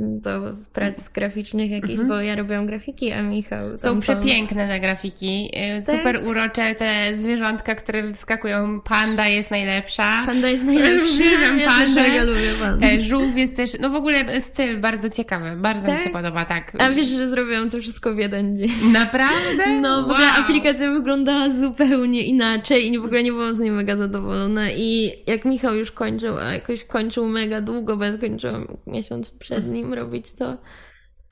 [0.00, 0.30] do
[0.72, 5.96] prac graficznych jakichś, bo ja robiłam grafiki, a Michał Są przepiękne te grafiki, y, Tak.
[5.96, 10.22] super urocze, te zwierzątka, które wyskakują, panda jest najlepsza.
[10.26, 11.14] Panda jest najlepszy.
[11.14, 12.02] Uwielbiam ja pandę.
[12.02, 12.86] mega lubię pandę.
[12.86, 16.04] E, Żółw jest też, no w ogóle styl bardzo ciekawy, bardzo mi Tak?
[16.04, 16.72] się podoba, tak.
[16.78, 18.70] A wiesz, że zrobiłam to wszystko w jeden dzień.
[18.92, 19.80] Naprawdę?
[19.80, 20.40] No, w ogóle Wow.
[20.40, 24.70] aplikacja wyglądała zupełnie inaczej i w ogóle nie byłam z niej mega zadowolona.
[24.70, 29.53] I jak Michał już kończył, a jakoś kończył mega długo, bo ja skończyłam miesiąc przed
[29.58, 30.56] nim robić to,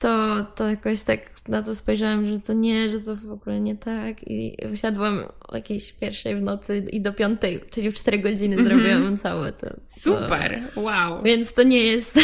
[0.03, 3.75] to, to jakoś tak na to spojrzałam, że to nie, że to w ogóle nie
[3.75, 4.27] tak.
[4.27, 9.17] I wysiadłam o jakiejś pierwszej w nocy i do piątej, czyli w cztery godziny zrobiłam
[9.17, 9.69] całe to.
[9.69, 9.75] to.
[9.99, 11.23] Super, wow.
[11.23, 12.19] Więc to nie jest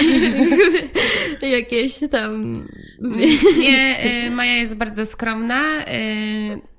[1.42, 2.64] jakieś tam...
[3.60, 5.86] Nie, y, Maja jest bardzo skromna.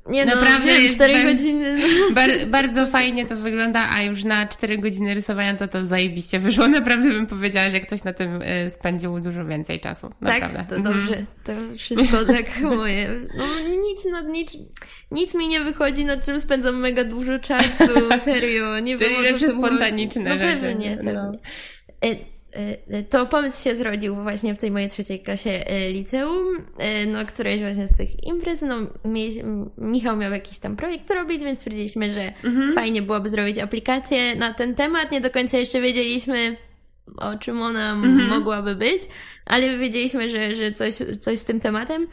[0.08, 1.78] Nie no, Naprawdę wiem, jest 4 ben- godziny.
[1.78, 2.14] No.
[2.14, 6.68] Bar, bardzo fajnie to wygląda, a już na 4 godziny rysowania to to zajebiście wyszło.
[6.78, 10.10] Naprawdę bym powiedziała, że ktoś na tym y, spędził dużo więcej czasu.
[10.20, 10.58] Naprawdę.
[10.58, 10.96] Tak, to Mhm.
[11.06, 11.24] dobrze.
[11.44, 13.10] To wszystko tak moje.
[13.38, 13.44] No
[13.76, 14.56] nic nad nic,
[15.10, 17.84] nic mi nie wychodzi, nad czym spędzam mega dużo czasu,
[18.24, 18.78] serio.
[18.80, 20.22] Nie Czyli wiem, co lepsze spontaniczne.
[20.22, 20.60] No rzeczy.
[20.60, 21.12] pewnie, pewnie.
[21.12, 21.32] No.
[22.56, 26.46] E, e, To pomysł się zrodził właśnie w tej mojej trzeciej klasie e, liceum,
[27.06, 28.76] no którejś właśnie z tych imprez, no
[29.78, 32.72] Michał miał jakiś tam projekt robić, więc stwierdziliśmy, że Mhm.
[32.72, 36.56] fajnie byłoby zrobić aplikację na ten temat, nie do końca jeszcze wiedzieliśmy
[37.16, 38.28] o czym ona Mhm.
[38.28, 39.02] mogłaby być,
[39.46, 42.06] ale wiedzieliśmy, że, że coś, coś z tym tematem.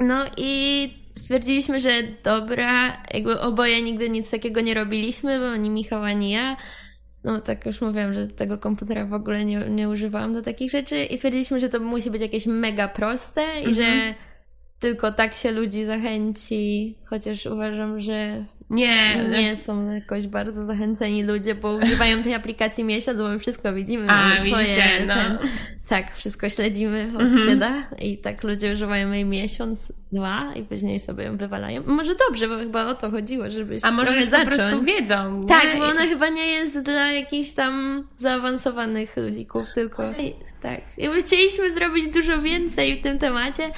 [0.00, 1.90] No i stwierdziliśmy, że
[2.24, 6.56] dobra, jakby oboje nigdy nic takiego nie robiliśmy, bo ani Michał, ani ja.
[7.28, 11.04] No tak już mówiłam, że tego komputera w ogóle nie, nie używałam do takich rzeczy
[11.04, 13.74] i stwierdziliśmy, że to musi być jakieś mega proste i Mhm.
[13.74, 14.14] że
[14.80, 21.54] tylko tak się ludzi zachęci, chociaż uważam, że Nie, nie są jakoś bardzo zachęceni ludzie,
[21.54, 24.06] bo używają tej aplikacji miesiąc, bo my wszystko widzimy.
[24.08, 25.14] A, swoje, widzicie, no.
[25.14, 25.38] ten,
[25.88, 27.44] tak, wszystko śledzimy od Mhm.
[27.48, 31.82] się da i tak ludzie używają jej miesiąc, dwa i później sobie ją wywalają.
[31.86, 35.40] Może dobrze, bo chyba o to chodziło, żebyś a może po prostu wiedzą.
[35.40, 35.48] Nie?
[35.48, 40.02] Tak, bo ona chyba nie jest dla jakichś tam zaawansowanych ludzików, tylko
[40.62, 40.80] tak.
[40.98, 43.70] Jakby chcieliśmy zrobić dużo więcej w tym temacie,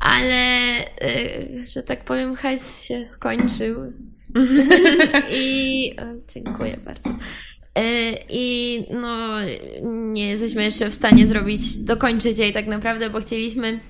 [0.00, 3.92] ale y, że tak powiem, hajs się skończył.
[5.44, 7.10] I o, dziękuję bardzo.
[7.10, 9.38] Y, I no,
[9.82, 13.80] nie jesteśmy jeszcze w stanie zrobić, dokończyć jej tak naprawdę, bo chcieliśmy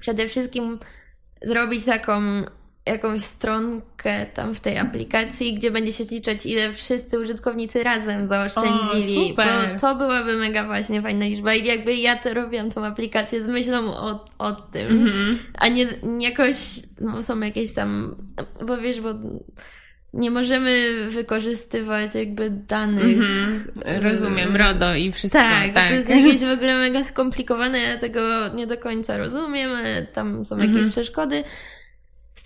[0.00, 0.78] przede wszystkim
[1.42, 2.44] zrobić taką
[2.88, 9.18] jakąś stronkę tam w tej aplikacji, gdzie będzie się zliczać, ile wszyscy użytkownicy razem zaoszczędzili.
[9.24, 9.48] O, super.
[9.74, 11.54] Bo to byłaby mega właśnie fajna liczba.
[11.54, 15.38] I jakby ja to robiłam tą aplikację z myślą o, o tym, Mhm.
[15.54, 16.56] a nie, nie jakoś,
[17.00, 18.16] no są jakieś tam,
[18.66, 19.08] bo wiesz, bo
[20.12, 23.04] nie możemy wykorzystywać jakby danych.
[23.18, 23.64] Mhm.
[24.02, 25.38] Rozumiem, RODO i wszystko.
[25.38, 29.70] Tak, Tak, to jest jakieś w ogóle mega skomplikowane, ja tego nie do końca rozumiem,
[29.72, 30.90] ale tam są jakieś Mhm.
[30.90, 31.44] przeszkody.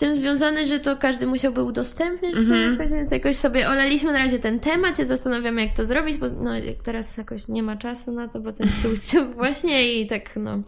[0.02, 2.70] Tym związane, że to każdy musiałby udostępnić mm-hmm.
[2.70, 6.28] jakoś, więc jakoś sobie olaliśmy na razie ten temat, się zastanawiamy jak to zrobić, bo
[6.28, 6.50] no,
[6.84, 8.68] teraz jakoś nie ma czasu na to, bo ten
[9.10, 10.62] ciuch właśnie i tak no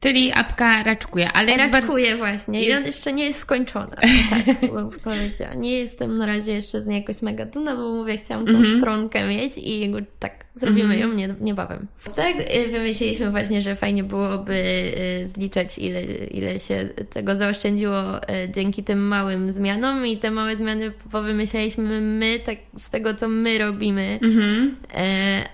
[0.00, 1.56] Czyli apka raczkuje, ale...
[1.56, 2.70] Raczkuje właśnie jest...
[2.70, 3.96] i on jeszcze nie jest skończona,
[4.30, 5.54] tak bym powiedziała.
[5.54, 8.62] Nie jestem na razie jeszcze z niej jakoś mega dumna, bo mówię, chciałam tą mm
[8.62, 8.78] -hmm.
[8.78, 11.00] stronkę mieć i tak zrobimy -hmm.
[11.00, 11.86] ją nie, niebawem.
[12.16, 14.54] Tak, y, wymyśliliśmy właśnie, że fajnie byłoby
[15.22, 18.22] y, zliczać ile, ile się tego zaoszczędziło y,
[18.54, 23.58] dzięki tym małym zmianom i te małe zmiany powymyślaliśmy my, tak z tego, co my
[23.58, 24.18] robimy.
[24.22, 24.70] Mm -hmm.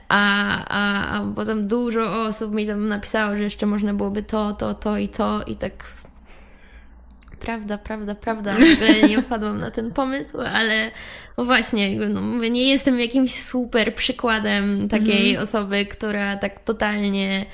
[0.08, 4.74] A, a, a potem dużo osób mi tam napisało, że jeszcze można byłoby to, to,
[4.74, 6.05] to i to i tak
[7.46, 8.54] prawda, prawda, prawda.
[8.54, 10.90] Ogóle nie wpadłam na ten pomysł, ale
[11.38, 15.42] właśnie, no mówię, nie jestem jakimś super przykładem takiej mm.
[15.42, 17.46] osoby, która tak totalnie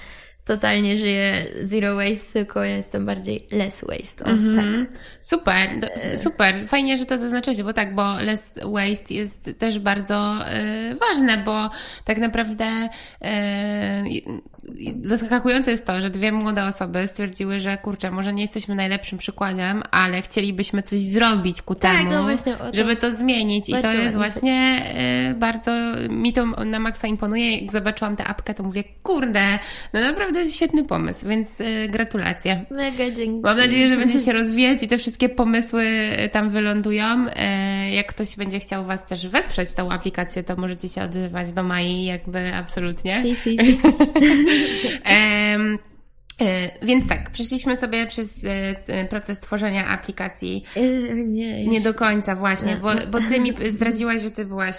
[0.45, 4.25] totalnie żyję zero waste, tylko ja jestem bardziej less waste.
[4.25, 4.87] O, mm -hmm.
[4.87, 5.01] tak.
[5.21, 5.69] Super,
[6.23, 6.69] super.
[6.69, 10.37] Fajnie, że to zaznaczacie, bo tak, bo less waste jest też bardzo
[10.91, 11.71] y, ważne, bo
[12.05, 12.89] tak naprawdę
[13.25, 13.29] y,
[15.03, 19.83] zaskakujące jest to, że dwie młode osoby stwierdziły, że kurczę, może nie jesteśmy najlepszym przykładem,
[19.91, 22.75] ale chcielibyśmy coś zrobić ku tak, temu, no to.
[22.75, 23.69] żeby to zmienić.
[23.69, 24.83] I to jest właśnie
[25.31, 25.73] y, bardzo,
[26.09, 27.57] mi to na maksa imponuje.
[27.59, 29.59] Jak zobaczyłam tę apkę, to mówię, kurde,
[29.93, 32.64] no naprawdę świetny pomysł, więc y, gratulacje.
[32.71, 33.40] Mega dzięki.
[33.42, 35.87] Mam nadzieję, że będzie się rozwijać i te wszystkie pomysły
[36.33, 37.27] tam wylądują.
[37.27, 41.62] Y, jak ktoś będzie chciał Was też wesprzeć tą aplikację, to możecie się odzywać do
[41.62, 43.23] Mai, jakby absolutnie.
[43.23, 43.79] Si, si, si.
[46.43, 48.45] um, więc tak, przeszliśmy sobie przez
[48.89, 50.65] e, proces tworzenia aplikacji.
[51.27, 54.77] Nie, nie do końca właśnie, bo, bo ty mi zdradziłaś, że ty byłaś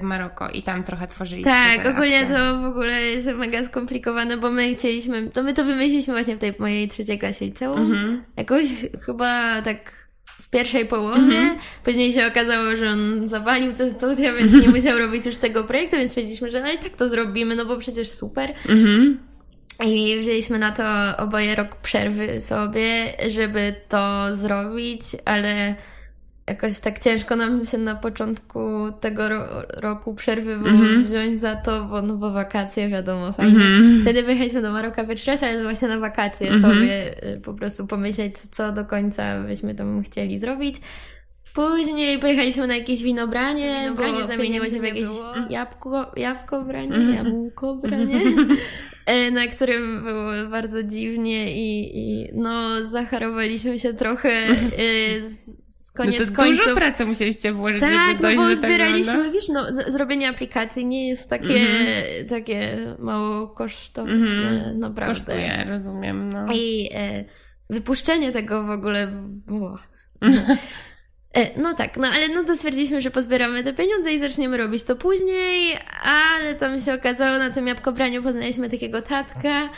[0.00, 1.50] w Maroko i tam trochę tworzyliście.
[1.50, 6.14] Tak, ogólnie to w ogóle jest mega skomplikowane, bo my chcieliśmy, to my to wymyśliliśmy
[6.14, 7.80] właśnie w tej mojej trzeciej klasie liceum.
[7.80, 8.24] Mhm.
[8.36, 8.66] Jakoś
[9.00, 11.38] chyba tak w pierwszej połowie.
[11.38, 11.60] Mm -hmm.
[11.84, 15.96] Później się okazało, że on zawalił te studia, więc nie musiał robić już tego projektu,
[15.96, 18.54] więc stwierdziliśmy, że no i tak to zrobimy, no bo przecież super.
[18.68, 19.31] Mm -hmm.
[19.84, 25.74] I wzięliśmy na to oboje rok przerwy sobie, żeby to zrobić, ale
[26.46, 28.60] jakoś tak ciężko nam się na początku
[29.00, 31.04] tego ro roku przerwy było mm -hmm.
[31.04, 33.64] wziąć za to, bo, no bo wakacje, wiadomo, fajnie.
[33.64, 34.02] Mm -hmm.
[34.02, 36.62] Wtedy wyjechaliśmy do Maroka pierwszy raz, ale właśnie na wakacje mm -hmm.
[36.62, 40.76] sobie y, po prostu pomyśleć, co do końca byśmy tam chcieli zrobić.
[41.54, 45.08] Później pojechaliśmy na jakieś winobranie, winobranie bo zamieniło się w jakieś
[45.50, 47.14] jabłko, jabłkobranie, mm.
[47.14, 48.20] jabłkobranie, e,
[49.32, 54.56] na którym było bardzo dziwnie i, i no zacharowaliśmy się trochę e,
[55.66, 56.64] z koniec no to końców.
[56.64, 59.30] dużo pracy musieliście włożyć, tak, żeby dojść no bo do tego, zbieraliśmy, no?
[59.30, 62.28] wiesz, no, zrobienie aplikacji nie jest takie, mm-hmm.
[62.28, 64.76] takie mało kosztowne, mm-hmm.
[64.76, 65.14] naprawdę.
[65.14, 66.46] Kosztuje, rozumiem, no.
[66.54, 67.24] I e,
[67.70, 69.08] wypuszczenie tego w ogóle
[69.46, 69.78] było...
[71.34, 74.84] E, no tak, no ale no to stwierdziliśmy, że pozbieramy te pieniądze i zaczniemy robić
[74.84, 79.70] to później, ale tam się okazało, na tym jabłkobraniu poznaliśmy takiego tatka,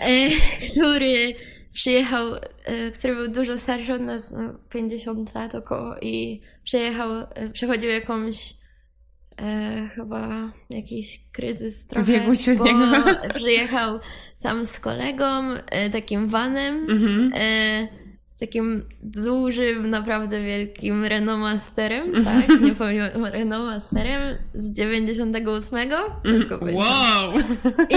[0.00, 0.30] e,
[0.72, 1.34] który
[1.72, 7.10] przyjechał, e, który był dużo starszy od nas, no, 50 lat około i przyjechał,
[7.52, 8.54] przechodził jakąś
[9.38, 12.78] e, chyba jakiś kryzys trochę, Wieku średniego.
[12.78, 14.00] bo przyjechał
[14.42, 17.30] tam z kolegą, e, takim vanem, mm-hmm.
[17.34, 18.07] e,
[18.40, 22.24] takim dużym, naprawdę wielkim Renault Masterem, mhm.
[22.24, 22.60] tak?
[22.60, 25.90] Nie powiem, Renault Masterem z 98.
[26.24, 26.74] Wszystko mhm.
[26.74, 27.32] Wow!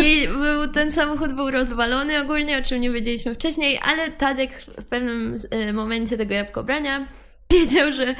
[0.03, 4.85] I był, ten samochód był rozwalony ogólnie, o czym nie wiedzieliśmy wcześniej, ale Tadek w
[4.85, 7.07] pewnym e, momencie tego jabłkobrania
[7.51, 8.15] wiedział, że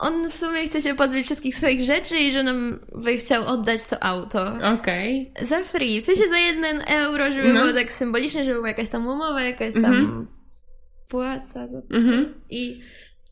[0.00, 3.84] on w sumie chce się pozbyć wszystkich swoich rzeczy i że nam by chciał oddać
[3.84, 4.52] to auto.
[4.74, 5.32] Okej.
[5.34, 5.46] Okay.
[5.46, 6.00] Za free.
[6.00, 7.60] W sensie za jeden euro, żeby no.
[7.60, 10.37] było tak symbolicznie, żeby była jakaś tam umowa, jakaś tam mm -hmm
[11.08, 11.94] płaca za to.
[11.94, 12.34] Mhm.
[12.50, 12.80] I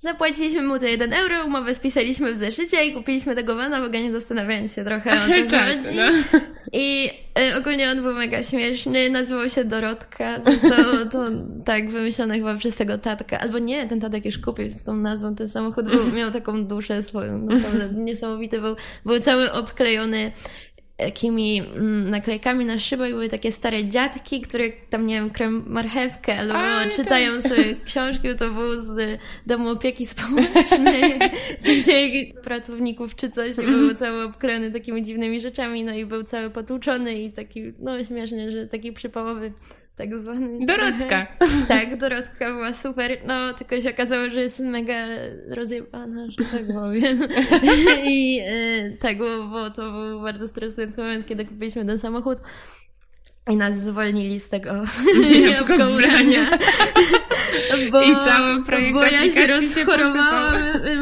[0.01, 4.03] zapłaciliśmy mu te 1 euro, umowę spisaliśmy w zeszycie i kupiliśmy tego vana, w ogóle
[4.03, 5.97] nie zastanawiając się trochę o tym chodzi.
[5.97, 6.39] No.
[6.73, 11.31] I y, ogólnie on był mega śmieszny, nazywał się Dorotka, to, to
[11.65, 15.35] tak wymyślone chyba przez tego tatka, albo nie, ten tatek już kupił z tą nazwą,
[15.35, 20.33] ten samochód był, miał taką duszę swoją, naprawdę niesamowity był, był cały obklejony
[20.97, 25.65] takimi mm, naklejkami na szybę i były takie stare dziadki, które tam, nie wiem, krem
[25.67, 27.53] marchewkę albo A, czytają tak.
[27.53, 31.19] sobie książki, to był z domu opieki społecznej,
[31.65, 31.93] sensie
[32.43, 33.97] pracowników czy coś i był mhm.
[33.97, 38.67] cały obklejony takimi dziwnymi rzeczami, no i był cały potłuczony i taki, no śmieszny, że
[38.67, 39.53] taki przypałowy
[39.97, 40.67] tak zwany.
[40.67, 41.27] Dorotka.
[41.69, 45.07] Tak, Dorotka była super, no tylko się okazało, że jest mega
[45.49, 47.29] rozjebana, że tak powiem.
[48.07, 52.39] I e, tak, bo, bo to był bardzo stresujący moment, kiedy kupiliśmy ten samochód.
[53.51, 54.71] I nas zwolnili z tego
[55.51, 56.51] jabłka ubrania.
[57.93, 60.55] bo, I cały projekt bo ja się się rozchorowałam,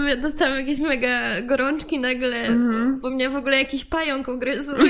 [0.09, 3.01] ja dostałam jakieś mega gorączki nagle, Mhm.
[3.01, 4.73] bo mnie w ogóle jakiś pająk ugryzł.
[4.77, 4.85] Ja,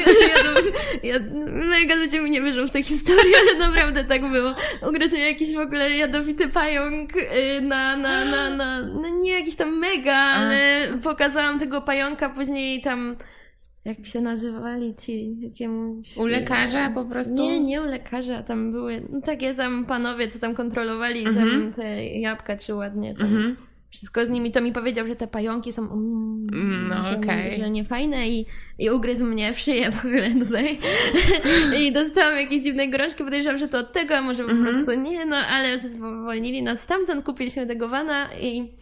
[1.05, 4.55] ja, ja, mega ludzie mi nie wierzą w tę historię, ale naprawdę tak było.
[4.89, 9.55] Ugryzł mnie jakiś w ogóle jadowity pająk y, na, na, na, na, no nie jakiś
[9.57, 10.59] tam mega, ale
[11.03, 13.17] pokazałam tego pająka później tam
[13.85, 16.17] jak się nazywali ci jakiemuś...
[16.17, 17.33] U lekarza po prostu?
[17.35, 21.51] Nie, nie u lekarza, tam były no, takie tam panowie, co tam kontrolowali Mhm.
[21.51, 23.57] tam te jabłka, czy ładnie tam Mhm.
[23.91, 27.61] wszystko z nimi, to mi powiedział, że te pająki są mm, Mm, no, okej.
[27.61, 28.47] że niefajne i,
[28.79, 30.79] i ugryzł mnie w szyję w ogóle tutaj
[31.87, 34.75] i dostałam jakieś dziwne gorączki, podejrzewam, że to od tego, a może po Mhm.
[34.85, 38.73] prostu nie, no ale zwolnili nas stamtąd, kupiliśmy tego vana i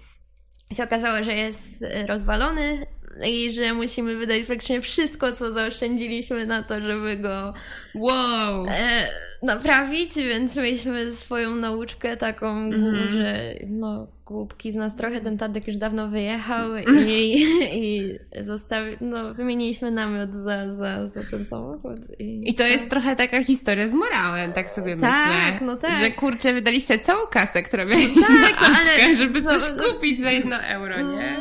[0.75, 2.87] się okazało, że jest e, rozwalony
[3.25, 7.55] i że musimy wydać praktycznie wszystko, co zaoszczędziliśmy na to, żeby go
[7.94, 8.66] Wow!
[8.68, 9.09] e,
[9.42, 13.11] naprawić, więc mieliśmy swoją nauczkę taką, Mhm.
[13.11, 17.43] że no głupki z nas trochę, ten Tadek już dawno wyjechał i,
[17.85, 21.99] i zostawi, no wymieniliśmy namiot za, za, za ten samochód.
[22.19, 25.67] I, I to jest trochę taka historia z morałem, tak sobie Tak, myślę.
[25.67, 25.95] no tak.
[26.01, 29.71] Że kurczę, wydaliście całą kasę, którą mieliście tak, na no apkę, ale- żeby no, coś
[29.77, 29.85] no.
[29.85, 31.39] kupić za jedno euro, nie?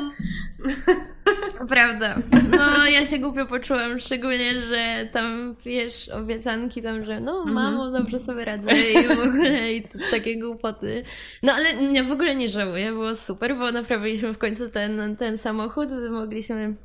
[1.70, 2.15] Prawda.
[2.58, 7.54] No, ja się głupio poczułam, szczególnie, że tam, wiesz, obiecanki tam, że no, Mhm.
[7.56, 11.04] mamo, dobrze sobie radzę i w ogóle i takie głupoty.
[11.44, 15.38] No, ale ja w ogóle nie żałuję, było super, bo naprawiliśmy w końcu ten, ten
[15.38, 16.75] samochód, mogliśmy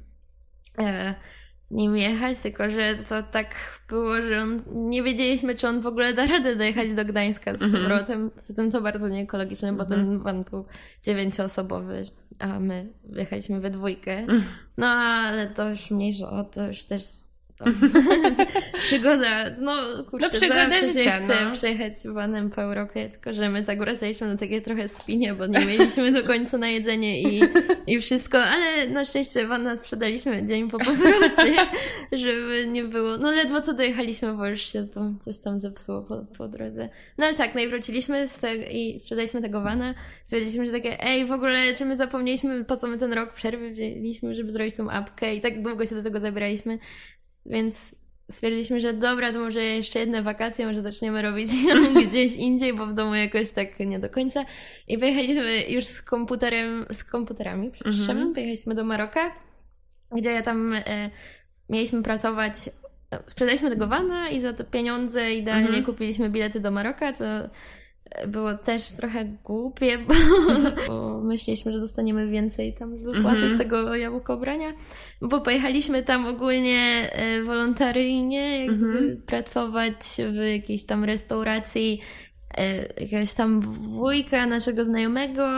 [0.79, 1.15] e,
[1.71, 3.55] nim jechać, tylko że to tak
[3.89, 7.63] było, że on, nie wiedzieliśmy, czy on w ogóle da radę dojechać do Gdańska z
[7.63, 7.83] Mhm.
[7.83, 8.31] powrotem.
[8.39, 10.67] Zatem to bardzo nieekologiczne, bo ten van był
[11.03, 12.05] dziewięcioosobowy,
[12.39, 14.19] a my jechaliśmy we dwójkę.
[14.19, 14.43] Mhm.
[14.77, 17.03] No, ale to już mniejsza o to, już też
[18.79, 21.53] przygoda, no kurczę, No, przygoda zawsze się życia, chce no.
[21.53, 25.67] przejechać vanem po Europie, tylko że my tak wracaliśmy na takie trochę spinie, bo nie
[25.67, 27.43] mieliśmy do końca na jedzenie i,
[27.87, 31.55] i wszystko, ale na szczęście van nas sprzedaliśmy dzień po powrocie,
[32.13, 36.25] żeby nie było, no ledwo co dojechaliśmy, bo już się to coś tam zepsuło po,
[36.39, 36.89] po drodze.
[37.19, 41.01] No ale tak, no i wróciliśmy z te, i sprzedaliśmy tego vana, stwierdziliśmy, że takie,
[41.01, 44.77] ej, w ogóle, czy my zapomnieliśmy, po co my ten rok przerwy wzięliśmy, żeby zrobić
[44.77, 45.35] tą apkę?
[45.35, 46.79] I tak długo się do tego zabieraliśmy,
[47.51, 47.95] więc
[48.31, 51.49] stwierdziliśmy, że dobra, to może jeszcze jedne wakacje, może zaczniemy robić
[52.09, 54.45] gdzieś indziej, bo w domu jakoś tak nie do końca.
[54.89, 58.33] I pojechaliśmy już z komputerem, z komputerami, przepraszam, Mhm.
[58.35, 59.33] pojechaliśmy do Maroka,
[60.17, 61.11] gdzie ja tam e,
[61.69, 62.55] mieliśmy pracować,
[63.11, 65.85] e, sprzedaliśmy tego vana i za to pieniądze idealnie Mhm.
[65.85, 67.25] kupiliśmy bilety do Maroka, co
[68.29, 70.15] było też trochę głupie, bo,
[70.89, 73.55] bo myśleliśmy, że dostaniemy więcej tam z wypłaty Mhm.
[73.55, 74.73] z tego jabłkobrania,
[75.21, 79.23] bo pojechaliśmy tam ogólnie e, wolontaryjnie jakby Mhm.
[79.27, 79.95] pracować
[80.33, 82.01] w jakiejś tam restauracji
[82.59, 85.49] e, jakiegoś tam wujka naszego znajomego,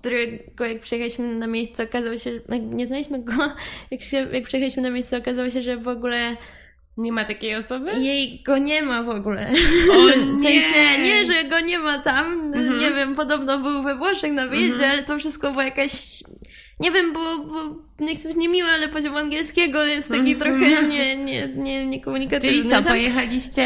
[0.00, 3.32] którego jak przyjechaliśmy na miejsce okazało się, nie znaliśmy go,
[3.90, 6.36] jak, się, jak przyjechaliśmy na miejsce okazało się, że w ogóle
[6.96, 7.90] Nie ma takiej osoby?
[8.00, 9.50] jej go nie ma w ogóle.
[9.92, 9.94] O
[10.38, 10.98] W sensie, nie!
[10.98, 12.40] nie, że go nie ma tam.
[12.54, 12.78] Mhm.
[12.78, 14.90] Nie wiem, podobno był we Włoszech na wyjeździe, Mhm.
[14.90, 15.92] ale to wszystko było jakaś.
[16.80, 17.54] Nie wiem, bo, bo
[18.04, 20.38] nie chcę być niemiła, ale poziom angielskiego jest taki Mhm.
[20.60, 22.56] trochę nie, nie, nie, niekomunikatywny.
[22.58, 23.62] Czyli co, Tam- pojechaliście,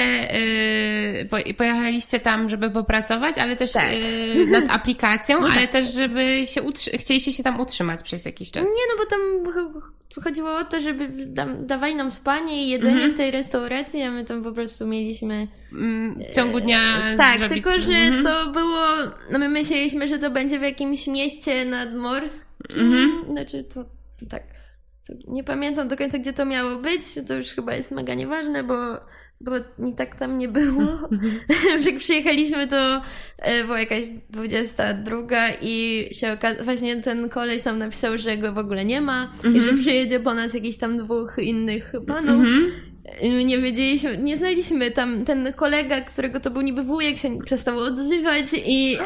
[1.19, 3.93] yy, po, pojechaliście tam, żeby popracować, ale też Tak.
[4.35, 5.71] yy, nad aplikacją, No ale tak.
[5.71, 8.63] też, żeby się utrzy- chcieliście się tam utrzymać przez jakiś czas.
[8.65, 12.93] Nie, no bo tam ch- chodziło o to, żeby dam, dawali nam spanie i jedzenie
[12.95, 13.13] Mhm.
[13.13, 16.81] w tej restauracji, a my tam po prostu mieliśmy Mm, W ciągu dnia
[17.17, 17.65] Tak, zrobić...
[17.65, 18.25] tylko że Mhm.
[18.25, 18.87] to było.
[19.31, 22.44] No my myśleliśmy, że to będzie w jakimś mieście nadmorskim.
[22.77, 23.25] Mhm.
[23.33, 23.85] Znaczy to
[24.29, 24.43] tak.
[25.07, 27.03] To nie pamiętam do końca, gdzie to miało być.
[27.27, 28.75] To już chyba jest mega nieważne, bo,
[29.41, 30.83] bo mi tak tam nie było.
[31.13, 31.41] Mhm.
[31.87, 33.03] Jak przyjechaliśmy, to
[33.39, 35.27] e, była jakaś 22
[35.63, 39.47] i się okazało, właśnie ten koleś nam napisał, że go w ogóle nie ma i
[39.47, 39.61] Mhm.
[39.65, 42.31] że przyjedzie po nas jakiś tam dwóch innych panów.
[42.31, 42.73] Mhm.
[43.47, 48.47] Nie wiedzieliśmy, nie znaliśmy tam ten kolega, którego to był niby wujek, się przestał odzywać
[48.67, 48.99] i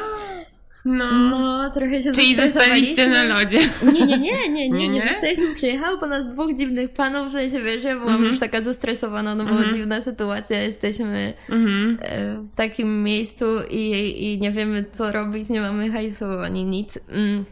[0.90, 1.12] No.
[1.12, 3.58] no trochę się Czyli zostaliście na lodzie.
[3.92, 5.02] Nie, nie, nie, nie, Nie, nie.
[5.08, 8.30] Zostaliśmy, przyjechało po nas dwóch dziwnych panów, w sensie wiesz, ja byłam Mhm.
[8.30, 9.72] już taka zestresowana, no bo Mhm.
[9.74, 11.98] dziwna sytuacja, jesteśmy Mhm.
[12.02, 16.98] e, w takim miejscu i, nie wiemy co robić, nie mamy hajsu ani nic.
[17.08, 17.44] Mm.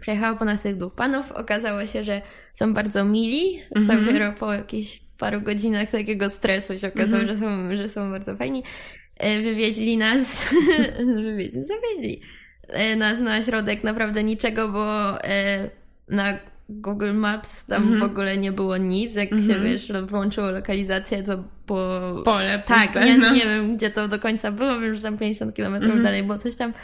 [0.00, 2.22] Przyjechało po nas tych dwóch panów, okazało się, że
[2.54, 4.04] są bardzo mili, Mhm.
[4.06, 8.62] dopiero po jakichś paru godzinach takiego stresu się okazało, że, są, że są bardzo fajni.
[9.16, 10.18] E, Wywieźli nas,
[11.24, 12.20] wywieźli, zawieźli
[12.68, 15.70] e, nas na środek naprawdę niczego, bo e,
[16.08, 16.38] na
[16.68, 18.00] Google Maps, tam Mhm.
[18.00, 19.64] w ogóle nie było nic, jak się, Mhm.
[19.64, 22.22] wiesz, włączyło lokalizację, to było...
[22.22, 23.30] Pole Tak, puste, nie, no.
[23.32, 26.02] nie wiem, gdzie to do końca było, wiem, że tam 50 km Mhm.
[26.02, 26.74] dalej było coś tam.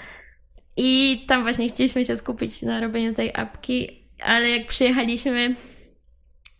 [0.77, 3.89] I tam właśnie chcieliśmy się skupić na robieniu tej apki,
[4.23, 5.55] ale jak przyjechaliśmy,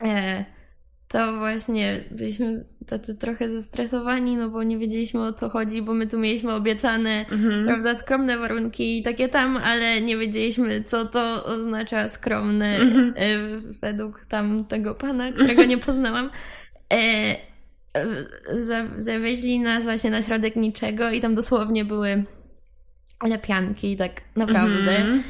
[0.05, 0.45] e,
[1.13, 6.07] to właśnie byliśmy tacy trochę zestresowani, no bo nie wiedzieliśmy o co chodzi, bo my
[6.07, 7.67] tu mieliśmy obiecane, Mhm.
[7.67, 13.15] prawda, skromne warunki i takie tam, ale nie wiedzieliśmy, co to oznacza skromne Mhm.
[13.17, 13.39] e,
[13.83, 16.31] według tam tego pana, którego nie poznałam.
[16.93, 18.07] E, e,
[18.67, 22.25] za, zawieźli nas właśnie na środek niczego i tam dosłownie były
[23.29, 24.97] lepianki, tak naprawdę.
[24.97, 25.23] Mhm.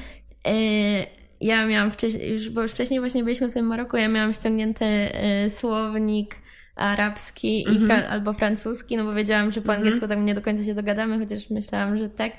[0.46, 4.32] E, ja miałam wcześniej, już, bo już wcześniej właśnie byliśmy w tym Maroku, ja miałam
[4.32, 6.34] ściągnięty e, słownik
[6.76, 7.86] arabski i Mhm.
[7.86, 9.78] fra- albo francuski, no bo wiedziałam, że po Mhm.
[9.78, 12.32] angielsku tak nie do końca się dogadamy, chociaż myślałam, że tak.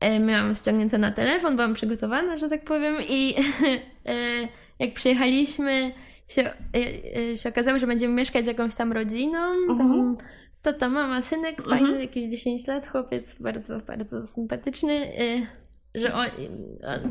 [0.00, 3.34] E, miałam ściągnięte na telefon, byłam przygotowana, że tak powiem i
[4.06, 4.14] e,
[4.78, 5.92] jak przyjechaliśmy,
[6.28, 6.50] się,
[7.42, 10.16] się okazało, że będziemy mieszkać z jakąś tam rodziną, tam Mhm.
[10.62, 11.78] tata, mama, synek, Mhm.
[11.78, 15.12] fajny, jakieś 10 lat, chłopiec, bardzo, bardzo sympatyczny.
[15.98, 16.26] Że on,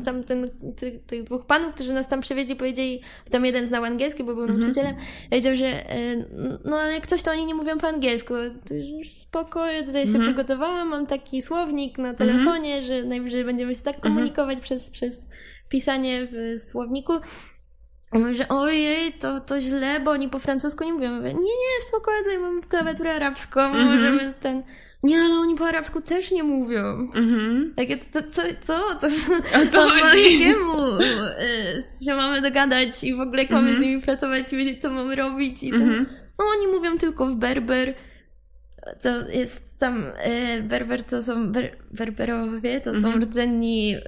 [0.04, 4.24] tam ten, ty, tych dwóch panów, którzy nas tam przywieźli, powiedzieli, tam jeden znał angielski,
[4.24, 4.60] bo był Mhm.
[4.60, 4.94] nauczycielem,
[5.30, 6.24] powiedział, że y,
[6.64, 8.34] no ale jak ktoś, to oni nie mówią po angielsku.
[9.22, 10.24] Spoko, ja tutaj się Mhm.
[10.24, 14.14] przygotowałam, mam taki słownik na telefonie, że najwyżej będziemy się tak Mhm.
[14.14, 15.28] komunikować przez, przez
[15.68, 17.12] pisanie w słowniku.
[18.12, 21.10] Mówię, że ojej, to, to źle, bo oni po francusku nie mówią.
[21.16, 23.86] Mówię, nie, nie, spokojnie, mam klawiaturę arabską, Mhm.
[23.94, 24.62] możemy ten...
[25.02, 26.84] Nie, ale oni po arabsku też nie mówią.
[27.14, 27.72] Mhm.
[27.76, 28.78] Takie, to, to, co?
[29.00, 30.14] To, O co to
[31.00, 33.82] y, się mamy dogadać i w ogóle jak mamy Mhm.
[33.82, 35.62] z nimi pracować i wiedzieć, co mamy robić.
[35.62, 36.06] I Mhm.
[36.38, 37.94] no oni mówią tylko w berber.
[39.02, 40.04] To jest tam
[40.56, 43.22] y, berber, to są ber, berberowie, to są Mhm.
[43.22, 44.00] rdzenni y,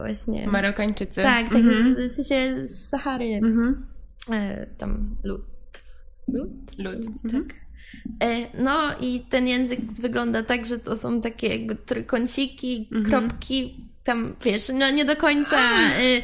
[0.00, 0.46] właśnie...
[0.48, 1.22] Marokańczycy.
[1.22, 2.08] Tak, tak, Mhm.
[2.08, 3.40] w sensie z Sahary.
[3.44, 3.86] Mhm.
[4.30, 5.40] E, tam lud.
[6.28, 6.50] Lud?
[6.78, 7.22] Lud.
[7.32, 7.63] Tak.
[8.24, 13.04] E, no i ten język wygląda tak, że to są takie jakby trójkąciki, Mhm.
[13.04, 13.74] kropki.
[14.04, 16.22] Tam wiesz, no nie do końca e,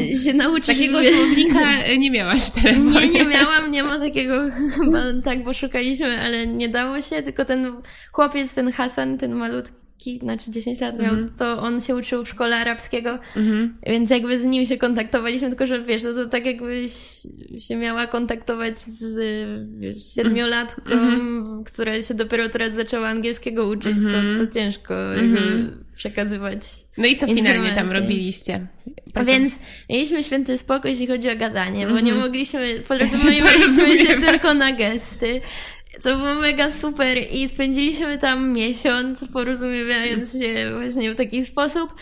[0.00, 0.66] e, się nauczysz.
[0.66, 1.60] Takiego słownika
[1.98, 2.90] nie miałaś w telefonie.
[3.06, 4.34] Nie, nie miałam, nie ma takiego
[4.84, 7.72] chyba tak, bo szukaliśmy, ale nie dało się, tylko ten
[8.12, 9.74] chłopiec, ten Hasan, ten malutki,
[10.22, 11.30] znaczy 10 lat miał, Mhm.
[11.38, 13.74] to on się uczył w szkole arabskiego, Mhm.
[13.86, 16.92] więc jakby z nim się kontaktowaliśmy, tylko że wiesz, no to tak jakbyś
[17.58, 19.16] się miała kontaktować z
[19.80, 21.64] wiesz, siedmiolatką, Mhm.
[21.64, 24.38] która się dopiero teraz zaczęła angielskiego uczyć, Mhm.
[24.38, 25.84] to, to ciężko Mhm.
[25.96, 26.58] przekazywać.
[26.98, 28.66] No i co finalnie tam robiliście?
[29.14, 29.58] A Więc
[29.90, 35.40] mieliśmy święty spokój, jeśli chodzi o gadanie, bo nie mogliśmy, porozumiewaliśmy się tylko na gesty.
[36.00, 41.94] Co było mega super i spędziliśmy tam miesiąc porozumiewając się właśnie w taki sposób.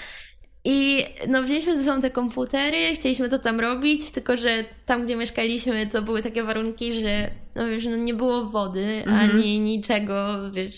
[0.64, 5.16] I no wzięliśmy ze sobą te komputery, chcieliśmy to tam robić, tylko że tam, gdzie
[5.16, 9.30] mieszkaliśmy, to były takie warunki, że no wiesz, no nie było wody, Mhm.
[9.30, 10.74] ani niczego, wiesz,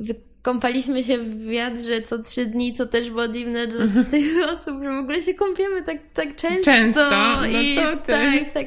[0.00, 4.92] wykąpaliśmy się w wiatrze co trzy dni, co też było dziwne dla tych osób, że
[4.92, 6.70] w ogóle się kąpiemy tak, tak często.
[6.70, 6.92] Mhm.
[6.94, 7.10] Często?
[7.40, 8.12] No i co ty?
[8.12, 8.66] tak, tak.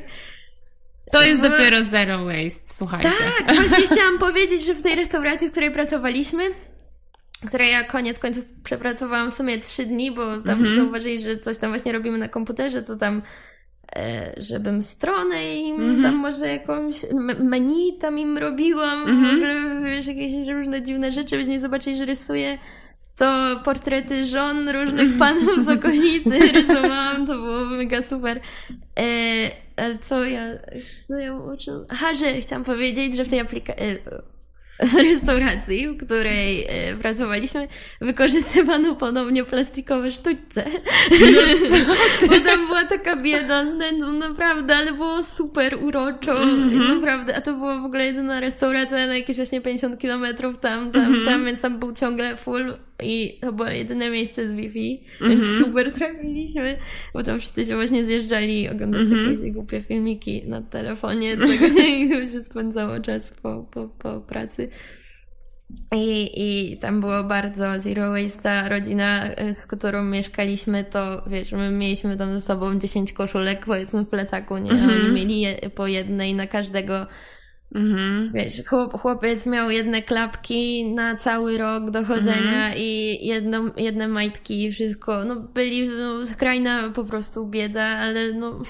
[1.12, 1.50] To jest No.
[1.50, 3.10] dopiero zero waste, słuchajcie.
[3.48, 6.44] Tak, właśnie chciałam powiedzieć, że w tej restauracji, w której pracowaliśmy,
[7.48, 10.76] której ja koniec końców przepracowałam w sumie trzy dni, bo tam Mhm.
[10.76, 13.22] zauważyli, że coś tam właśnie robimy na komputerze, to tam
[13.96, 16.02] e, żebym stronę im Mhm.
[16.04, 19.32] tam może jakąś me- menu tam im robiłam, Mhm.
[19.32, 22.58] w ogóle wiesz, jakieś różne dziwne rzeczy, byś nie zobaczyli, że rysuję
[23.18, 28.40] to portrety żon różnych panów z okolicy rysowałam, to było mega super.
[29.00, 29.04] E,
[30.04, 30.44] co ja,
[31.08, 31.86] co ja o czym?
[31.90, 33.84] Aha, że chciałam powiedzieć, że w tej aplikacji,
[35.12, 37.68] restauracji, w której e, pracowaliśmy,
[38.02, 40.64] wykorzystywano ponownie plastikowe sztućce.
[42.30, 43.64] Bo tam była taka bieda,
[44.00, 46.96] no naprawdę, ale było super uroczo, Mhm.
[46.96, 51.06] naprawdę, a to była w ogóle jedyna restauracja na jakieś właśnie 50 kilometrów tam, tam,
[51.06, 51.26] Mhm.
[51.26, 52.74] tam, więc tam był ciągle full
[53.04, 55.60] i to było jedyne miejsce z Wi-Fi, więc Mhm.
[55.60, 56.78] super trafiliśmy,
[57.14, 59.32] bo tam wszyscy się właśnie zjeżdżali oglądać Mhm.
[59.32, 61.68] jakieś głupie filmiki na telefonie, tego
[62.28, 64.70] się spędzało czas po, po, po pracy.
[65.96, 68.42] I, I tam było bardzo zero waste.
[68.42, 73.66] Ta rodzina, e, z którą mieszkaliśmy, to wiesz, my mieliśmy tam ze sobą 10 koszulek,
[73.66, 74.72] powiedzmy w plecaku, nie?
[74.72, 75.02] Mhm.
[75.02, 77.08] Oni mieli je po jednej na każdego.
[77.76, 78.32] Mhm.
[78.34, 82.74] Wiesz, chłop, chłopiec miał jedne klapki na cały rok do chodzenia Mhm.
[82.78, 85.26] i jedną, jedne majtki i wszystko.
[85.26, 88.64] No byli, no, skrajna po prostu bieda, ale no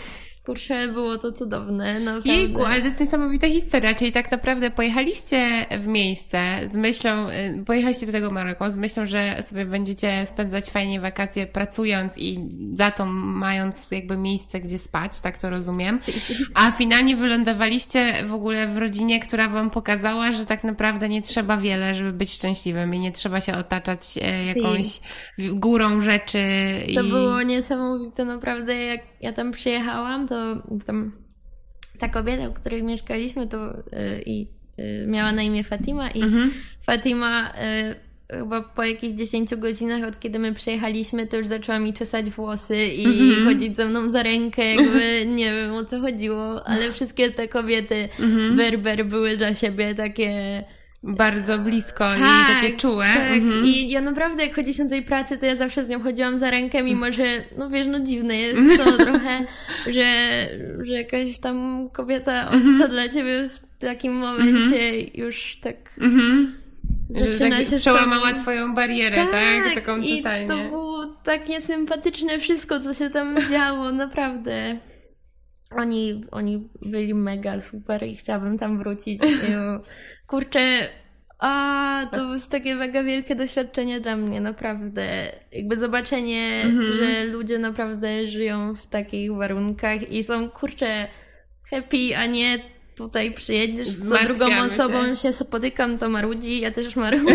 [0.45, 2.29] kurczę, było to cudowne, naprawdę.
[2.29, 7.63] Jejku, ale to jest niesamowita historia, czyli tak naprawdę pojechaliście w miejsce z myślą, y,
[7.65, 12.91] pojechaliście do tego Maroko z myślą, że sobie będziecie spędzać fajnie wakacje pracując i za
[12.91, 15.97] to mając jakby miejsce, gdzie spać, tak to rozumiem.
[16.53, 21.57] A finalnie wylądowaliście w ogóle w rodzinie, która wam pokazała, że tak naprawdę nie trzeba
[21.57, 24.99] wiele, żeby być szczęśliwym i nie trzeba się otaczać e, jakąś
[25.53, 26.43] górą rzeczy.
[26.95, 27.09] To i...
[27.09, 28.75] było niesamowite, naprawdę.
[28.75, 30.36] Jak ja tam przyjechałam, to
[30.86, 31.11] tam
[31.99, 34.47] ta kobieta, u której mieszkaliśmy, to yy, i
[34.78, 36.51] yy, miała na imię Fatima i Mhm.
[36.86, 37.53] Fatima
[37.89, 37.95] yy,
[38.39, 42.86] chyba po jakichś 10 godzinach od kiedy my przyjechaliśmy, to już zaczęła mi czesać włosy
[42.88, 43.45] i Mhm.
[43.45, 48.09] chodzić ze mną za rękę, jakby nie wiem o co chodziło, ale wszystkie te kobiety
[48.19, 48.55] Mhm.
[48.55, 50.63] berber były dla siebie takie
[51.04, 53.06] Bardzo blisko i tak, takie czułe.
[53.14, 53.32] Tak.
[53.32, 53.66] Mhm.
[53.66, 56.52] I ja naprawdę jak chodziliśmy do tej pracy, to ja zawsze z nią chodziłam za
[56.52, 57.24] rękę, mimo że,
[57.58, 59.45] no wiesz, no dziwne jest to trochę,
[59.89, 60.04] że,
[60.82, 62.76] że jakaś tam kobieta Mhm.
[62.76, 66.54] obca dla ciebie w takim momencie już tak Mhm.
[67.10, 69.74] Zaczyna tak się przełamała tobą- twoją barierę, tak?
[69.76, 74.78] Taką i to było takie sympatyczne wszystko, co się tam działo, naprawdę.
[75.78, 79.22] Oni, oni byli mega super i chciałabym tam wrócić.
[80.28, 80.89] Kurczę,
[81.39, 85.32] a to jest takie mega wielkie doświadczenie dla mnie, naprawdę.
[85.51, 86.93] Jakby zobaczenie, Mhm.
[86.93, 91.07] że ludzie naprawdę żyją w takich warunkach i są, kurczę,
[91.69, 92.59] happy, a nie
[92.97, 95.15] tutaj przyjedziesz z drugą osobą się.
[95.15, 97.34] się spotykam, to marudzi, ja też marudzę,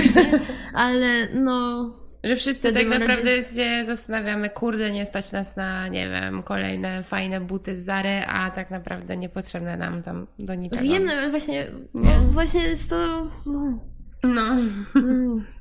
[0.75, 1.91] ale no...
[2.27, 7.41] Że wszyscy tak naprawdę się zastanawiamy, kurde, nie stać nas na, nie wiem, kolejne fajne
[7.41, 10.83] buty z Zary, a tak naprawdę niepotrzebne nam tam do niczego.
[10.83, 12.19] Wiem, no właśnie, Nie?
[12.19, 13.31] właśnie jest to...
[13.47, 13.79] no,
[14.25, 14.57] No.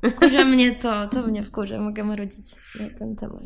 [0.11, 2.45] Wkurza mnie to, to mnie wkurza, mogę marudzić
[2.80, 3.41] na ten temat.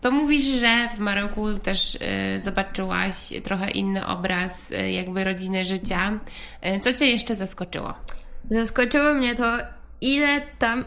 [0.00, 1.98] To mówisz, że w Maroku też y,
[2.40, 6.20] zobaczyłaś trochę inny obraz y, jakby rodziny życia.
[6.76, 7.94] Y, co Cię jeszcze zaskoczyło?
[8.50, 9.58] Zaskoczyło mnie to,
[10.00, 10.84] ile tam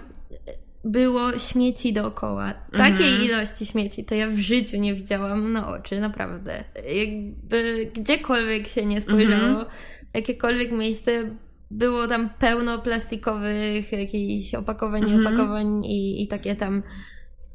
[0.86, 2.54] było śmieci dookoła.
[2.78, 3.24] Takiej Mhm.
[3.24, 6.64] ilości śmieci to ja w życiu nie widziałam na oczy, naprawdę.
[6.96, 9.66] Jakby gdziekolwiek się nie spojrzało, Mhm.
[10.14, 11.12] jakiekolwiek miejsce,
[11.72, 15.28] było tam pełno plastikowych jakichś opakowań, Mhm.
[15.28, 16.84] opakowań i, i takie tam.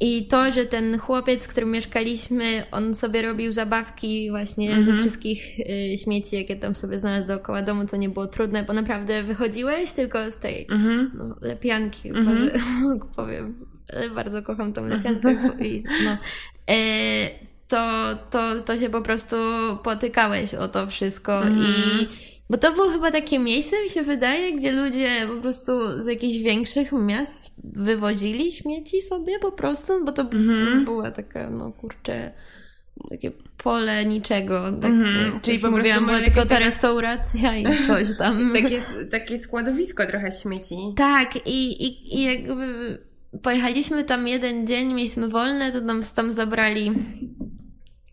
[0.03, 4.86] I to, że ten chłopiec, z którym mieszkaliśmy, on sobie robił zabawki właśnie Mhm.
[4.86, 8.72] ze wszystkich y, śmieci, jakie tam sobie znalazł dookoła domu, co nie było trudne, bo
[8.72, 11.11] naprawdę wychodziłeś tylko z tej Mhm.
[11.14, 12.26] no, lepianki, Mhm.
[12.26, 12.51] może
[13.16, 13.66] powiem,
[14.14, 16.16] bardzo kocham tą lepiankę i no.
[16.70, 17.30] E,
[17.68, 19.36] to, to, to się po prostu
[19.84, 21.59] potykałeś o to wszystko Mhm.
[21.59, 22.09] i
[22.51, 25.72] bo to było chyba takie miejsce, mi się wydaje, gdzie ludzie po prostu
[26.03, 30.84] z jakichś większych miast wywozili śmieci sobie po prostu, bo to Mhm.
[30.84, 32.32] była taka, no kurczę,
[33.11, 34.72] takie pole niczego.
[34.72, 38.53] Tak, Mhm, czyli po prostu mówiłam, była tylko ta restauracja i coś tam.
[38.53, 40.76] Takie, takie składowisko trochę śmieci.
[40.96, 42.98] Tak, i, i, i jakby
[43.42, 46.92] pojechaliśmy tam jeden dzień, mieliśmy wolne, to nam tam zabrali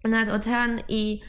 [0.03, 1.19] nad ocean i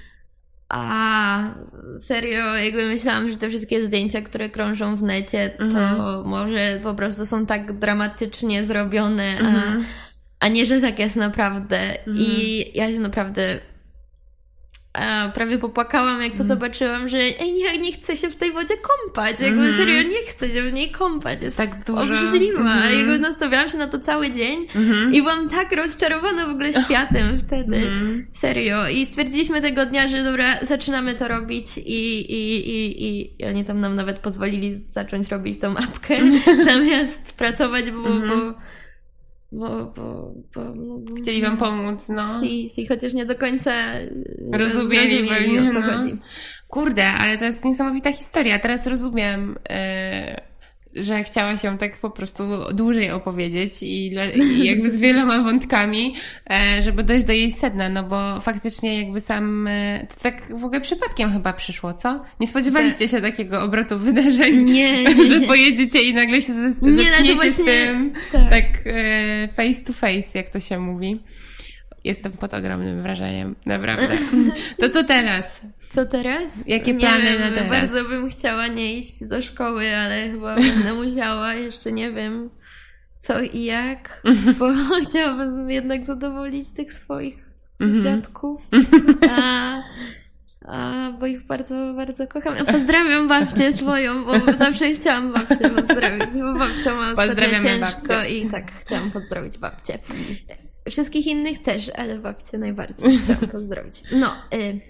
[0.68, 1.54] a
[1.98, 6.26] serio, jakby myślałam, że te wszystkie zdjęcia, które krążą w necie, to Mhm.
[6.28, 9.84] może po prostu są tak dramatycznie zrobione, a, Mhm.
[10.40, 11.78] a nie, że tak jest naprawdę.
[12.14, 13.58] I ja się naprawdę
[15.34, 16.48] prawie popłakałam, jak to Mhm.
[16.48, 19.40] zobaczyłam, że ej, nie, nie chcę się w tej wodzie kąpać.
[19.40, 19.76] Jakby Mhm.
[19.76, 21.42] serio, nie chcę się w niej kąpać.
[21.42, 22.00] Jest Tak dużo.
[22.02, 22.60] obrzydliwa.
[22.74, 22.98] Mhm.
[22.98, 25.14] Jakby nastawiałam się na to cały dzień Mhm.
[25.14, 27.90] i byłam tak rozczarowana w ogóle światem wtedy.
[28.34, 28.88] Serio.
[28.88, 31.82] I stwierdziliśmy tego dnia, że dobra, zaczynamy to robić i,
[32.32, 36.16] i, i, i, i oni tam nam nawet pozwolili zacząć robić tą apkę
[36.64, 38.54] zamiast pracować, bo, bo,
[39.52, 42.40] bo, bo, bo, bo Chcieli wam pomóc, no.
[42.40, 43.72] Si, si, chociaż nie do końca
[44.52, 45.92] Rozumieli zrozumieli, pewnie, o co no.
[45.92, 46.16] chodzi.
[46.68, 48.58] Kurde, ale to jest niesamowita historia.
[48.58, 50.47] Teraz rozumiem, e,
[51.00, 52.44] że chciała się tak po prostu
[52.74, 56.14] dłużej opowiedzieć i, i jakby z wieloma wątkami,
[56.50, 60.64] e, żeby dojść do jej sedna, no bo faktycznie jakby sam, e, to tak w
[60.64, 62.20] ogóle przypadkiem chyba przyszło, co?
[62.40, 64.64] Nie spodziewaliście się takiego obrotu wydarzeń?
[64.64, 65.46] Nie, nie, że nie.
[65.46, 68.50] pojedziecie i nagle się ze- Nie, no zetkniecie z tym, tak.
[68.50, 71.20] tak e, face to face, jak to się mówi.
[72.04, 74.18] Jestem pod ogromnym wrażeniem, naprawdę.
[74.80, 75.60] To co teraz?
[75.94, 76.42] Co teraz?
[76.66, 77.70] Jakie nie plany wiem, na teraz?
[77.70, 81.54] Bardzo bym chciała nie iść do szkoły, ale chyba będę musiała.
[81.54, 82.50] Jeszcze nie wiem
[83.20, 84.22] co i jak,
[84.58, 84.66] bo
[85.08, 87.48] chciałabym jednak zadowolić tych swoich
[87.80, 88.02] Mhm.
[88.02, 88.60] dziadków.
[89.30, 89.82] A,
[90.68, 92.54] a, bo ich bardzo, bardzo kocham.
[92.66, 98.28] Pozdrawiam babcię swoją, bo zawsze chciałam babcię pozdrowić, bo babcia ma ostatnio ciężko babcię.
[98.38, 99.98] i tak chciałam pozdrowić babcię.
[100.90, 103.94] Wszystkich innych też, ale babcię najbardziej chciałam pozdrowić.
[104.12, 104.80] No, y,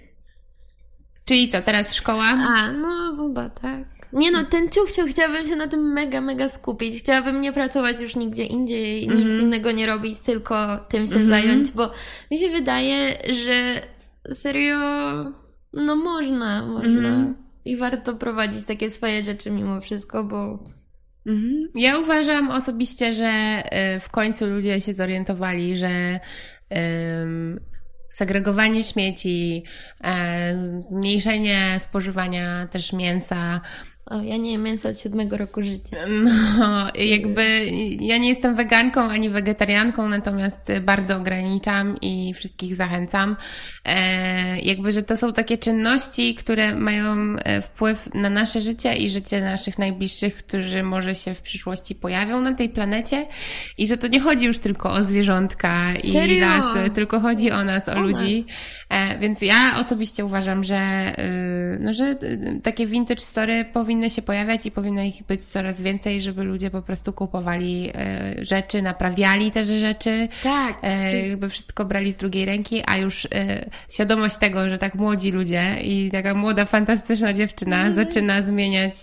[1.29, 2.25] Czyli co, teraz szkoła?
[2.25, 3.83] A, no chyba tak.
[4.13, 6.99] Nie no, ten ciuch, ciuch chciałabym się na tym mega, mega skupić.
[6.99, 9.19] Chciałabym nie pracować już nigdzie indziej, mm -hmm.
[9.19, 9.41] nic mhm.
[9.41, 11.29] innego nie robić, tylko tym się mm -hmm.
[11.29, 11.91] zająć, bo
[12.31, 13.81] mi się wydaje, że
[14.33, 14.77] serio,
[15.73, 17.09] no można, można.
[17.09, 17.33] Mm -hmm.
[17.65, 20.59] I warto prowadzić takie swoje rzeczy mimo wszystko, bo
[21.25, 21.67] Mhm.
[21.75, 26.19] Ja uważam osobiście, że e, w końcu ludzie się zorientowali, że
[26.69, 27.59] um,
[28.09, 29.63] segregowanie śmieci,
[30.03, 33.61] e, zmniejszenie spożywania też mięsa,
[34.09, 35.97] o, ja nie jem mięsa od siódmego roku życia.
[36.59, 37.65] No, jakby
[37.99, 43.35] ja nie jestem weganką ani wegetarianką, natomiast bardzo ograniczam i wszystkich zachęcam.
[43.85, 49.09] E, jakby, że to są takie czynności, które mają e, wpływ na nasze życie i
[49.09, 53.25] życie naszych najbliższych, którzy może się w przyszłości pojawią na tej planecie
[53.77, 56.35] i że to nie chodzi już tylko o zwierzątka Serio?
[56.35, 58.45] i lasy, tylko chodzi o nas, o, o ludzi.
[58.47, 58.55] Nas.
[58.89, 64.21] E, więc ja osobiście uważam, że, y, no, że y, takie vintage story powinny się
[64.21, 67.89] pojawiać i powinno ich być coraz więcej, żeby ludzie po prostu kupowali
[68.39, 70.27] y, rzeczy, naprawiali też rzeczy.
[70.43, 70.77] Tak.
[70.83, 71.29] E, jest...
[71.29, 73.27] Jakby wszystko brali z drugiej ręki, a już
[73.89, 77.95] świadomość tego, że tak młodzi ludzie i taka młoda, fantastyczna dziewczyna mm.
[77.95, 78.95] zaczyna zmieniać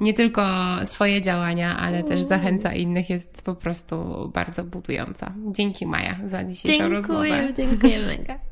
[0.00, 0.42] nie tylko
[0.84, 2.08] swoje działania, ale mm.
[2.08, 3.96] też zachęca innych jest po prostu
[4.34, 5.32] bardzo budująca.
[5.46, 7.28] Dzięki Maja za dzisiejszą Dziękuję, rozmowę.
[7.28, 8.38] Dziękuję, dziękuję mega.